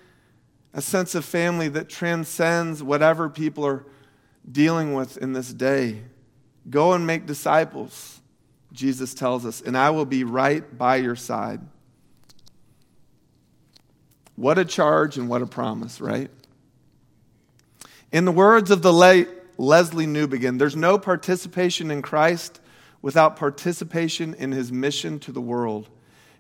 a 0.72 0.80
sense 0.80 1.16
of 1.16 1.24
family 1.24 1.68
that 1.68 1.88
transcends 1.88 2.80
whatever 2.80 3.28
people 3.28 3.66
are 3.66 3.84
dealing 4.50 4.94
with 4.94 5.18
in 5.18 5.32
this 5.32 5.52
day. 5.52 5.98
Go 6.70 6.92
and 6.92 7.04
make 7.04 7.26
disciples. 7.26 8.20
Jesus 8.72 9.14
tells 9.14 9.44
us, 9.44 9.60
and 9.60 9.76
I 9.76 9.90
will 9.90 10.06
be 10.06 10.22
right 10.22 10.78
by 10.78 10.96
your 10.96 11.16
side. 11.16 11.60
What 14.36 14.58
a 14.58 14.64
charge 14.64 15.18
and 15.18 15.28
what 15.28 15.42
a 15.42 15.46
promise, 15.46 16.00
right? 16.00 16.30
In 18.12 18.24
the 18.24 18.32
words 18.32 18.70
of 18.70 18.82
the 18.82 18.92
late 18.92 19.28
Lesslie 19.58 20.06
Newbigin. 20.06 20.58
there's 20.58 20.76
no 20.76 20.98
participation 20.98 21.90
in 21.90 22.02
Christ 22.02 22.60
without 23.02 23.36
participation 23.36 24.34
in 24.34 24.52
his 24.52 24.72
mission 24.72 25.18
to 25.20 25.32
the 25.32 25.40
world. 25.40 25.88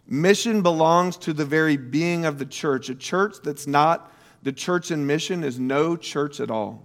Mission 0.06 0.62
belongs 0.62 1.16
to 1.18 1.32
the 1.32 1.44
very 1.44 1.76
being 1.76 2.24
of 2.24 2.38
the 2.38 2.46
church. 2.46 2.88
A 2.88 2.94
church 2.94 3.36
that's 3.42 3.66
not 3.66 4.12
the 4.42 4.52
church 4.52 4.90
in 4.90 5.06
mission 5.06 5.44
is 5.44 5.58
no 5.58 5.96
church 5.96 6.40
at 6.40 6.50
all. 6.50 6.84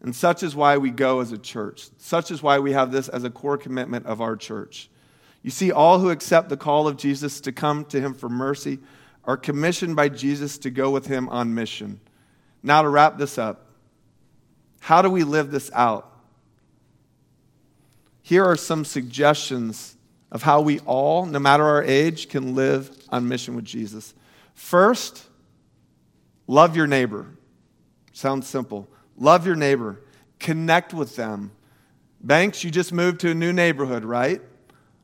And 0.00 0.14
such 0.14 0.42
is 0.42 0.54
why 0.54 0.78
we 0.78 0.90
go 0.90 1.20
as 1.20 1.32
a 1.32 1.38
church. 1.38 1.88
Such 1.98 2.30
is 2.30 2.42
why 2.42 2.60
we 2.60 2.72
have 2.72 2.92
this 2.92 3.08
as 3.08 3.24
a 3.24 3.30
core 3.30 3.58
commitment 3.58 4.06
of 4.06 4.20
our 4.20 4.36
church. 4.36 4.88
You 5.42 5.50
see, 5.50 5.72
all 5.72 5.98
who 5.98 6.10
accept 6.10 6.48
the 6.48 6.56
call 6.56 6.86
of 6.86 6.96
Jesus 6.96 7.40
to 7.42 7.52
come 7.52 7.84
to 7.86 8.00
him 8.00 8.14
for 8.14 8.28
mercy 8.28 8.78
are 9.24 9.36
commissioned 9.36 9.96
by 9.96 10.08
Jesus 10.08 10.58
to 10.58 10.70
go 10.70 10.90
with 10.90 11.06
him 11.06 11.28
on 11.28 11.54
mission. 11.54 12.00
Now, 12.62 12.82
to 12.82 12.88
wrap 12.88 13.18
this 13.18 13.38
up, 13.38 13.67
how 14.80 15.02
do 15.02 15.10
we 15.10 15.24
live 15.24 15.50
this 15.50 15.70
out? 15.74 16.10
Here 18.22 18.44
are 18.44 18.56
some 18.56 18.84
suggestions 18.84 19.96
of 20.30 20.42
how 20.42 20.60
we 20.60 20.80
all, 20.80 21.26
no 21.26 21.38
matter 21.38 21.64
our 21.64 21.82
age, 21.82 22.28
can 22.28 22.54
live 22.54 22.90
on 23.08 23.28
mission 23.28 23.56
with 23.56 23.64
Jesus. 23.64 24.14
First, 24.54 25.24
love 26.46 26.76
your 26.76 26.86
neighbor. 26.86 27.26
Sounds 28.12 28.46
simple. 28.46 28.88
Love 29.20 29.46
your 29.46 29.56
neighbor, 29.56 30.00
connect 30.38 30.94
with 30.94 31.16
them. 31.16 31.50
Banks, 32.20 32.62
you 32.62 32.70
just 32.70 32.92
moved 32.92 33.20
to 33.20 33.30
a 33.30 33.34
new 33.34 33.52
neighborhood, 33.52 34.04
right? 34.04 34.40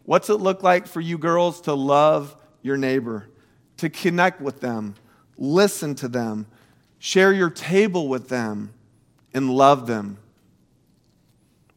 What's 0.05 0.31
it 0.31 0.35
look 0.35 0.63
like 0.63 0.87
for 0.87 1.01
you 1.01 1.19
girls 1.19 1.61
to 1.63 1.75
love 1.75 2.37
your 2.63 2.77
neighbor, 2.77 3.29
to 3.79 3.89
connect 3.91 4.41
with 4.41 4.61
them, 4.61 4.95
listen 5.37 5.95
to 5.97 6.09
them, 6.09 6.47
share 6.99 7.33
your 7.33 7.51
table 7.51 8.09
with 8.09 8.29
them, 8.29 8.73
and 9.35 9.51
love 9.51 9.87
them? 9.87 10.19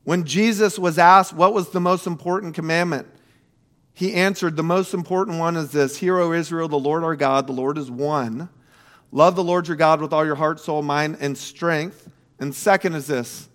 When 0.03 0.23
Jesus 0.23 0.79
was 0.79 0.97
asked 0.97 1.33
what 1.33 1.53
was 1.53 1.71
the 1.71 1.81
most 1.81 2.07
important 2.07 2.55
commandment, 2.55 3.07
he 3.93 4.13
answered, 4.13 4.55
The 4.55 4.63
most 4.63 4.93
important 4.93 5.39
one 5.39 5.57
is 5.57 5.71
this 5.71 5.97
Hear, 5.97 6.17
O 6.17 6.31
Israel, 6.31 6.69
the 6.69 6.79
Lord 6.79 7.03
our 7.03 7.15
God, 7.15 7.47
the 7.47 7.53
Lord 7.53 7.77
is 7.77 7.91
one. 7.91 8.47
Love 9.11 9.35
the 9.35 9.43
Lord 9.43 9.67
your 9.67 9.75
God 9.77 10.01
with 10.01 10.13
all 10.13 10.25
your 10.25 10.35
heart, 10.35 10.59
soul, 10.59 10.81
mind, 10.81 11.17
and 11.19 11.37
strength. 11.37 12.09
And 12.39 12.53
second 12.53 12.93
is 12.93 13.07
this 13.07 13.49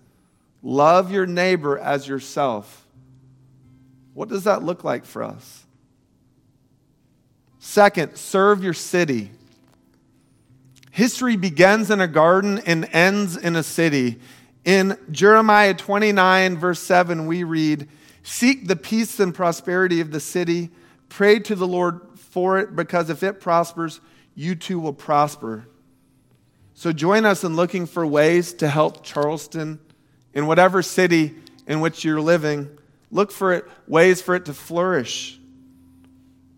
love 0.61 1.11
your 1.11 1.25
neighbor 1.25 1.79
as 1.79 2.07
yourself. 2.07 2.85
What 4.13 4.29
does 4.29 4.43
that 4.43 4.63
look 4.63 4.83
like 4.83 5.05
for 5.05 5.23
us? 5.23 5.65
Second, 7.59 8.17
serve 8.17 8.63
your 8.63 8.73
city. 8.73 9.31
History 10.93 11.37
begins 11.37 11.89
in 11.89 11.99
a 11.99 12.07
garden 12.07 12.59
and 12.67 12.87
ends 12.93 13.35
in 13.35 13.55
a 13.55 13.63
city. 13.63 14.19
In 14.63 14.95
Jeremiah 15.09 15.73
29, 15.73 16.55
verse 16.59 16.79
7, 16.81 17.25
we 17.25 17.43
read, 17.43 17.89
Seek 18.21 18.67
the 18.67 18.75
peace 18.75 19.19
and 19.19 19.33
prosperity 19.33 20.01
of 20.01 20.11
the 20.11 20.19
city. 20.19 20.69
Pray 21.09 21.39
to 21.39 21.55
the 21.55 21.65
Lord 21.65 21.99
for 22.15 22.59
it, 22.59 22.75
because 22.75 23.09
if 23.09 23.23
it 23.23 23.41
prospers, 23.41 24.01
you 24.35 24.53
too 24.53 24.79
will 24.79 24.93
prosper. 24.93 25.65
So 26.75 26.93
join 26.93 27.25
us 27.25 27.43
in 27.43 27.55
looking 27.55 27.87
for 27.87 28.05
ways 28.05 28.53
to 28.53 28.69
help 28.69 29.03
Charleston 29.03 29.79
in 30.31 30.45
whatever 30.45 30.83
city 30.83 31.33
in 31.65 31.81
which 31.81 32.05
you're 32.05 32.21
living. 32.21 32.69
Look 33.09 33.31
for 33.31 33.53
it, 33.53 33.65
ways 33.87 34.21
for 34.21 34.35
it 34.35 34.45
to 34.45 34.53
flourish. 34.53 35.39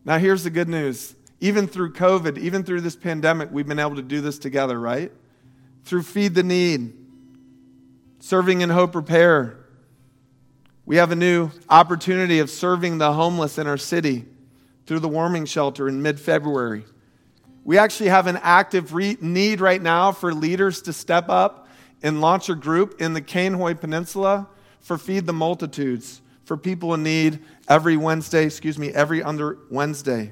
Now, 0.04 0.18
here's 0.18 0.44
the 0.44 0.50
good 0.50 0.68
news. 0.68 1.15
Even 1.40 1.68
through 1.68 1.94
COVID, 1.94 2.38
even 2.38 2.64
through 2.64 2.82
this 2.82 2.96
pandemic, 2.96 3.50
we've 3.52 3.68
been 3.68 3.80
able 3.80 3.96
to 3.96 4.02
do 4.02 4.22
this 4.22 4.40
together, 4.40 4.80
right? 4.80 5.12
Through 5.84 6.04
Feed 6.04 6.34
the 6.34 6.44
Need, 6.44 6.94
serving 8.20 8.62
in 8.62 8.70
Hope 8.70 8.96
Repair. 8.96 9.58
We 10.86 10.98
have 10.98 11.12
a 11.12 11.16
new 11.16 11.52
opportunity 11.70 12.40
of 12.40 12.50
serving 12.50 13.00
the 13.00 13.14
homeless 13.14 13.58
in 13.58 13.68
our 13.68 13.78
city 13.78 14.26
through 14.86 15.00
the 15.00 15.08
warming 15.08 15.46
shelter 15.46 15.88
in 15.88 16.02
mid 16.02 16.20
February. 16.20 16.86
We 17.64 17.78
actually 17.80 18.10
have 18.10 18.28
an 18.28 18.38
active 18.42 18.94
re- 18.94 19.18
need 19.20 19.60
right 19.60 19.82
now 19.82 20.12
for 20.12 20.34
leaders 20.34 20.84
to 20.84 20.94
step 20.94 21.30
up 21.30 21.68
and 22.04 22.22
launch 22.22 22.50
a 22.50 22.56
group 22.56 23.02
in 23.02 23.14
the 23.14 23.22
Cainhoy 23.22 23.80
Peninsula 23.80 24.48
for 24.80 24.98
Feed 24.98 25.26
the 25.26 25.34
Multitudes 25.34 26.22
for 26.44 26.56
people 26.56 26.94
in 26.94 27.02
need 27.02 27.40
every 27.68 27.98
Wednesday, 27.98 28.46
excuse 28.46 28.78
me, 28.78 28.90
every 28.94 29.24
under 29.24 29.58
Wednesday. 29.72 30.32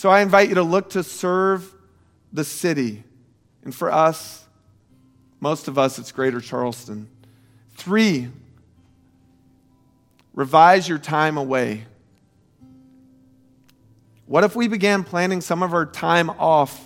So 0.00 0.08
I 0.08 0.22
invite 0.22 0.48
you 0.48 0.54
to 0.54 0.62
look 0.62 0.88
to 0.92 1.02
serve 1.02 1.74
the 2.32 2.42
city. 2.42 3.04
And 3.64 3.74
for 3.74 3.92
us, 3.92 4.46
most 5.40 5.68
of 5.68 5.78
us, 5.78 5.98
it's 5.98 6.10
Greater 6.10 6.40
Charleston. 6.40 7.06
Three, 7.74 8.30
revise 10.32 10.88
your 10.88 10.96
time 10.96 11.36
away. 11.36 11.84
What 14.24 14.42
if 14.42 14.56
we 14.56 14.68
began 14.68 15.04
planning 15.04 15.42
some 15.42 15.62
of 15.62 15.74
our 15.74 15.84
time 15.84 16.30
off 16.30 16.82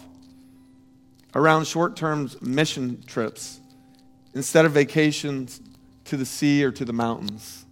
around 1.37 1.69
short 1.69 1.95
term 1.95 2.29
mission 2.41 3.05
trips 3.07 3.61
instead 4.35 4.65
of 4.65 4.73
vacations 4.73 5.61
to 6.07 6.17
the 6.17 6.27
sea 6.27 6.65
or 6.65 6.73
to 6.73 6.85
the 6.85 6.93
mountains? 6.93 7.65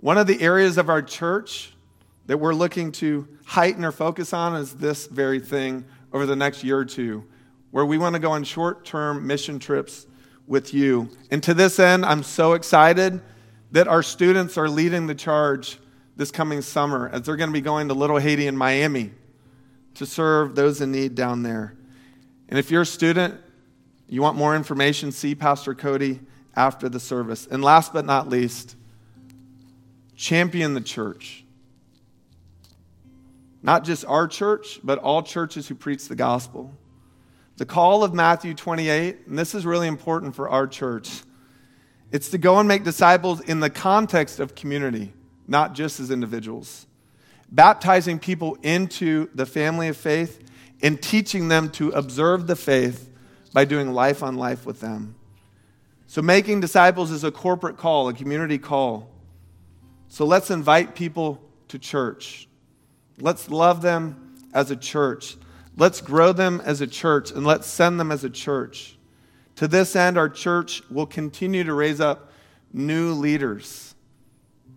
One 0.00 0.16
of 0.16 0.26
the 0.26 0.40
areas 0.40 0.78
of 0.78 0.88
our 0.88 1.02
church 1.02 1.74
that 2.24 2.38
we're 2.38 2.54
looking 2.54 2.90
to 2.92 3.28
heighten 3.48 3.82
or 3.82 3.90
focus 3.90 4.34
on 4.34 4.54
is 4.54 4.74
this 4.74 5.06
very 5.06 5.40
thing 5.40 5.82
over 6.12 6.26
the 6.26 6.36
next 6.36 6.62
year 6.62 6.76
or 6.76 6.84
two, 6.84 7.24
where 7.70 7.86
we 7.86 7.96
want 7.96 8.14
to 8.14 8.18
go 8.18 8.30
on 8.32 8.44
short 8.44 8.84
term 8.84 9.26
mission 9.26 9.58
trips 9.58 10.06
with 10.46 10.74
you. 10.74 11.08
And 11.30 11.42
to 11.44 11.54
this 11.54 11.78
end, 11.78 12.04
I'm 12.04 12.22
so 12.22 12.52
excited 12.52 13.22
that 13.72 13.88
our 13.88 14.02
students 14.02 14.58
are 14.58 14.68
leading 14.68 15.06
the 15.06 15.14
charge 15.14 15.78
this 16.14 16.30
coming 16.30 16.60
summer 16.60 17.08
as 17.10 17.22
they're 17.22 17.36
going 17.36 17.48
to 17.48 17.54
be 17.54 17.62
going 17.62 17.88
to 17.88 17.94
Little 17.94 18.18
Haiti 18.18 18.48
and 18.48 18.58
Miami 18.58 19.12
to 19.94 20.04
serve 20.04 20.54
those 20.54 20.82
in 20.82 20.92
need 20.92 21.14
down 21.14 21.42
there. 21.42 21.74
And 22.50 22.58
if 22.58 22.70
you're 22.70 22.82
a 22.82 22.86
student, 22.86 23.34
you 24.10 24.20
want 24.20 24.36
more 24.36 24.56
information, 24.56 25.10
see 25.10 25.34
Pastor 25.34 25.74
Cody 25.74 26.20
after 26.54 26.90
the 26.90 27.00
service. 27.00 27.46
And 27.46 27.64
last 27.64 27.94
but 27.94 28.04
not 28.04 28.28
least, 28.28 28.76
champion 30.16 30.74
the 30.74 30.82
church. 30.82 31.44
Not 33.62 33.84
just 33.84 34.04
our 34.04 34.28
church, 34.28 34.80
but 34.84 34.98
all 34.98 35.22
churches 35.22 35.68
who 35.68 35.74
preach 35.74 36.08
the 36.08 36.14
gospel. 36.14 36.72
The 37.56 37.66
call 37.66 38.04
of 38.04 38.14
Matthew 38.14 38.54
28, 38.54 39.26
and 39.26 39.38
this 39.38 39.54
is 39.54 39.66
really 39.66 39.88
important 39.88 40.36
for 40.36 40.48
our 40.48 40.66
church, 40.66 41.22
it's 42.12 42.28
to 42.30 42.38
go 42.38 42.58
and 42.58 42.68
make 42.68 42.84
disciples 42.84 43.40
in 43.40 43.60
the 43.60 43.68
context 43.68 44.40
of 44.40 44.54
community, 44.54 45.12
not 45.46 45.74
just 45.74 45.98
as 46.00 46.10
individuals. 46.10 46.86
Baptizing 47.50 48.18
people 48.18 48.56
into 48.62 49.28
the 49.34 49.44
family 49.44 49.88
of 49.88 49.96
faith 49.96 50.42
and 50.82 51.02
teaching 51.02 51.48
them 51.48 51.70
to 51.70 51.90
observe 51.90 52.46
the 52.46 52.56
faith 52.56 53.10
by 53.52 53.64
doing 53.64 53.92
life 53.92 54.22
on 54.22 54.36
life 54.36 54.64
with 54.64 54.80
them. 54.80 55.16
So, 56.06 56.22
making 56.22 56.60
disciples 56.60 57.10
is 57.10 57.24
a 57.24 57.30
corporate 57.30 57.76
call, 57.76 58.08
a 58.08 58.14
community 58.14 58.58
call. 58.58 59.10
So, 60.08 60.24
let's 60.24 60.50
invite 60.50 60.94
people 60.94 61.42
to 61.68 61.78
church. 61.78 62.47
Let's 63.20 63.50
love 63.50 63.82
them 63.82 64.36
as 64.52 64.70
a 64.70 64.76
church. 64.76 65.36
Let's 65.76 66.00
grow 66.00 66.32
them 66.32 66.60
as 66.64 66.80
a 66.80 66.86
church 66.86 67.30
and 67.30 67.46
let's 67.46 67.66
send 67.66 68.00
them 68.00 68.10
as 68.10 68.24
a 68.24 68.30
church. 68.30 68.96
To 69.56 69.68
this 69.68 69.96
end, 69.96 70.16
our 70.16 70.28
church 70.28 70.82
will 70.90 71.06
continue 71.06 71.64
to 71.64 71.74
raise 71.74 72.00
up 72.00 72.32
new 72.72 73.12
leaders, 73.12 73.94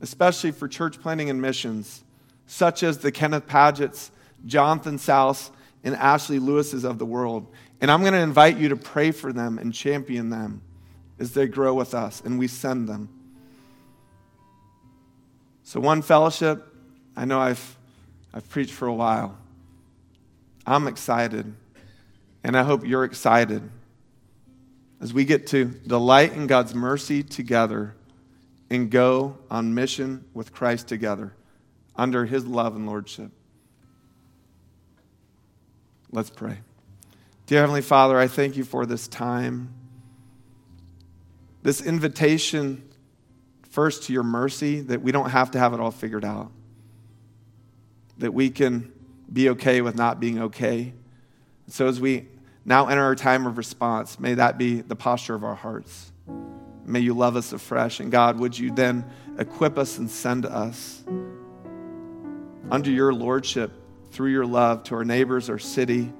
especially 0.01 0.51
for 0.51 0.67
church 0.67 1.01
planting 1.01 1.29
and 1.29 1.41
missions, 1.41 2.03
such 2.47 2.83
as 2.83 2.99
the 2.99 3.11
Kenneth 3.11 3.47
Pagets, 3.47 4.11
Jonathan 4.45 4.97
South, 4.97 5.51
and 5.83 5.95
Ashley 5.95 6.39
Lewises 6.39 6.83
of 6.83 6.97
the 6.99 7.05
world. 7.05 7.47
And 7.79 7.89
I'm 7.89 8.01
going 8.01 8.13
to 8.13 8.19
invite 8.19 8.57
you 8.57 8.69
to 8.69 8.75
pray 8.75 9.11
for 9.11 9.33
them 9.33 9.57
and 9.57 9.73
champion 9.73 10.29
them 10.29 10.61
as 11.19 11.33
they 11.33 11.47
grow 11.47 11.73
with 11.73 11.93
us 11.93 12.21
and 12.25 12.37
we 12.37 12.47
send 12.47 12.87
them. 12.87 13.09
So, 15.63 15.79
one 15.79 16.01
fellowship, 16.01 16.67
I 17.15 17.25
know 17.25 17.39
I've, 17.39 17.77
I've 18.33 18.47
preached 18.49 18.73
for 18.73 18.87
a 18.87 18.93
while. 18.93 19.37
I'm 20.65 20.87
excited, 20.87 21.53
and 22.43 22.57
I 22.57 22.63
hope 22.63 22.85
you're 22.85 23.03
excited 23.03 23.69
as 25.01 25.13
we 25.13 25.25
get 25.25 25.47
to 25.47 25.65
delight 25.65 26.33
in 26.33 26.47
God's 26.47 26.75
mercy 26.75 27.23
together 27.23 27.95
and 28.69 28.89
go 28.89 29.37
on 29.49 29.73
mission 29.73 30.23
with 30.33 30.53
Christ 30.53 30.87
together 30.87 31.33
under 31.95 32.25
his 32.25 32.45
love 32.45 32.75
and 32.75 32.85
lordship. 32.85 33.31
Let's 36.11 36.29
pray. 36.29 36.59
Dear 37.47 37.61
Heavenly 37.61 37.81
Father, 37.81 38.17
I 38.17 38.27
thank 38.27 38.55
you 38.55 38.63
for 38.63 38.85
this 38.85 39.07
time, 39.07 39.73
this 41.63 41.81
invitation, 41.81 42.87
first 43.69 44.03
to 44.03 44.13
your 44.13 44.23
mercy, 44.23 44.81
that 44.81 45.01
we 45.01 45.11
don't 45.11 45.31
have 45.31 45.51
to 45.51 45.59
have 45.59 45.73
it 45.73 45.79
all 45.79 45.91
figured 45.91 46.23
out, 46.23 46.51
that 48.17 48.33
we 48.33 48.49
can 48.49 48.91
be 49.31 49.49
okay 49.49 49.81
with 49.81 49.95
not 49.95 50.19
being 50.19 50.41
okay. 50.41 50.93
So 51.67 51.87
as 51.87 51.99
we 51.99 52.27
now 52.65 52.87
enter 52.87 53.03
our 53.03 53.15
time 53.15 53.45
of 53.47 53.57
response, 53.57 54.19
may 54.19 54.33
that 54.35 54.57
be 54.57 54.81
the 54.81 54.95
posture 54.95 55.35
of 55.35 55.43
our 55.43 55.55
hearts. 55.55 56.11
May 56.85 56.99
you 56.99 57.13
love 57.13 57.35
us 57.35 57.53
afresh. 57.53 57.99
And 57.99 58.11
God, 58.11 58.39
would 58.39 58.57
you 58.57 58.71
then 58.71 59.05
equip 59.37 59.77
us 59.77 59.97
and 59.97 60.09
send 60.09 60.45
us 60.45 61.03
under 62.69 62.89
your 62.89 63.13
lordship 63.13 63.71
through 64.11 64.31
your 64.31 64.45
love 64.45 64.83
to 64.85 64.95
our 64.95 65.05
neighbors, 65.05 65.49
our 65.49 65.59
city, 65.59 66.11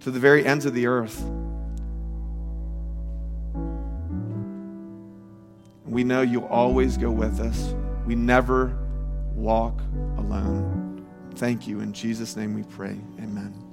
to 0.00 0.10
the 0.10 0.20
very 0.20 0.46
ends 0.46 0.66
of 0.66 0.74
the 0.74 0.86
earth. 0.86 1.24
We 5.84 6.04
know 6.04 6.22
you 6.22 6.46
always 6.46 6.96
go 6.96 7.10
with 7.10 7.40
us. 7.40 7.74
We 8.06 8.14
never 8.14 8.76
walk 9.36 9.80
alone. 10.18 11.06
Thank 11.36 11.68
you. 11.68 11.80
In 11.80 11.92
Jesus' 11.92 12.36
name 12.36 12.54
we 12.54 12.62
pray. 12.64 12.98
Amen. 13.20 13.65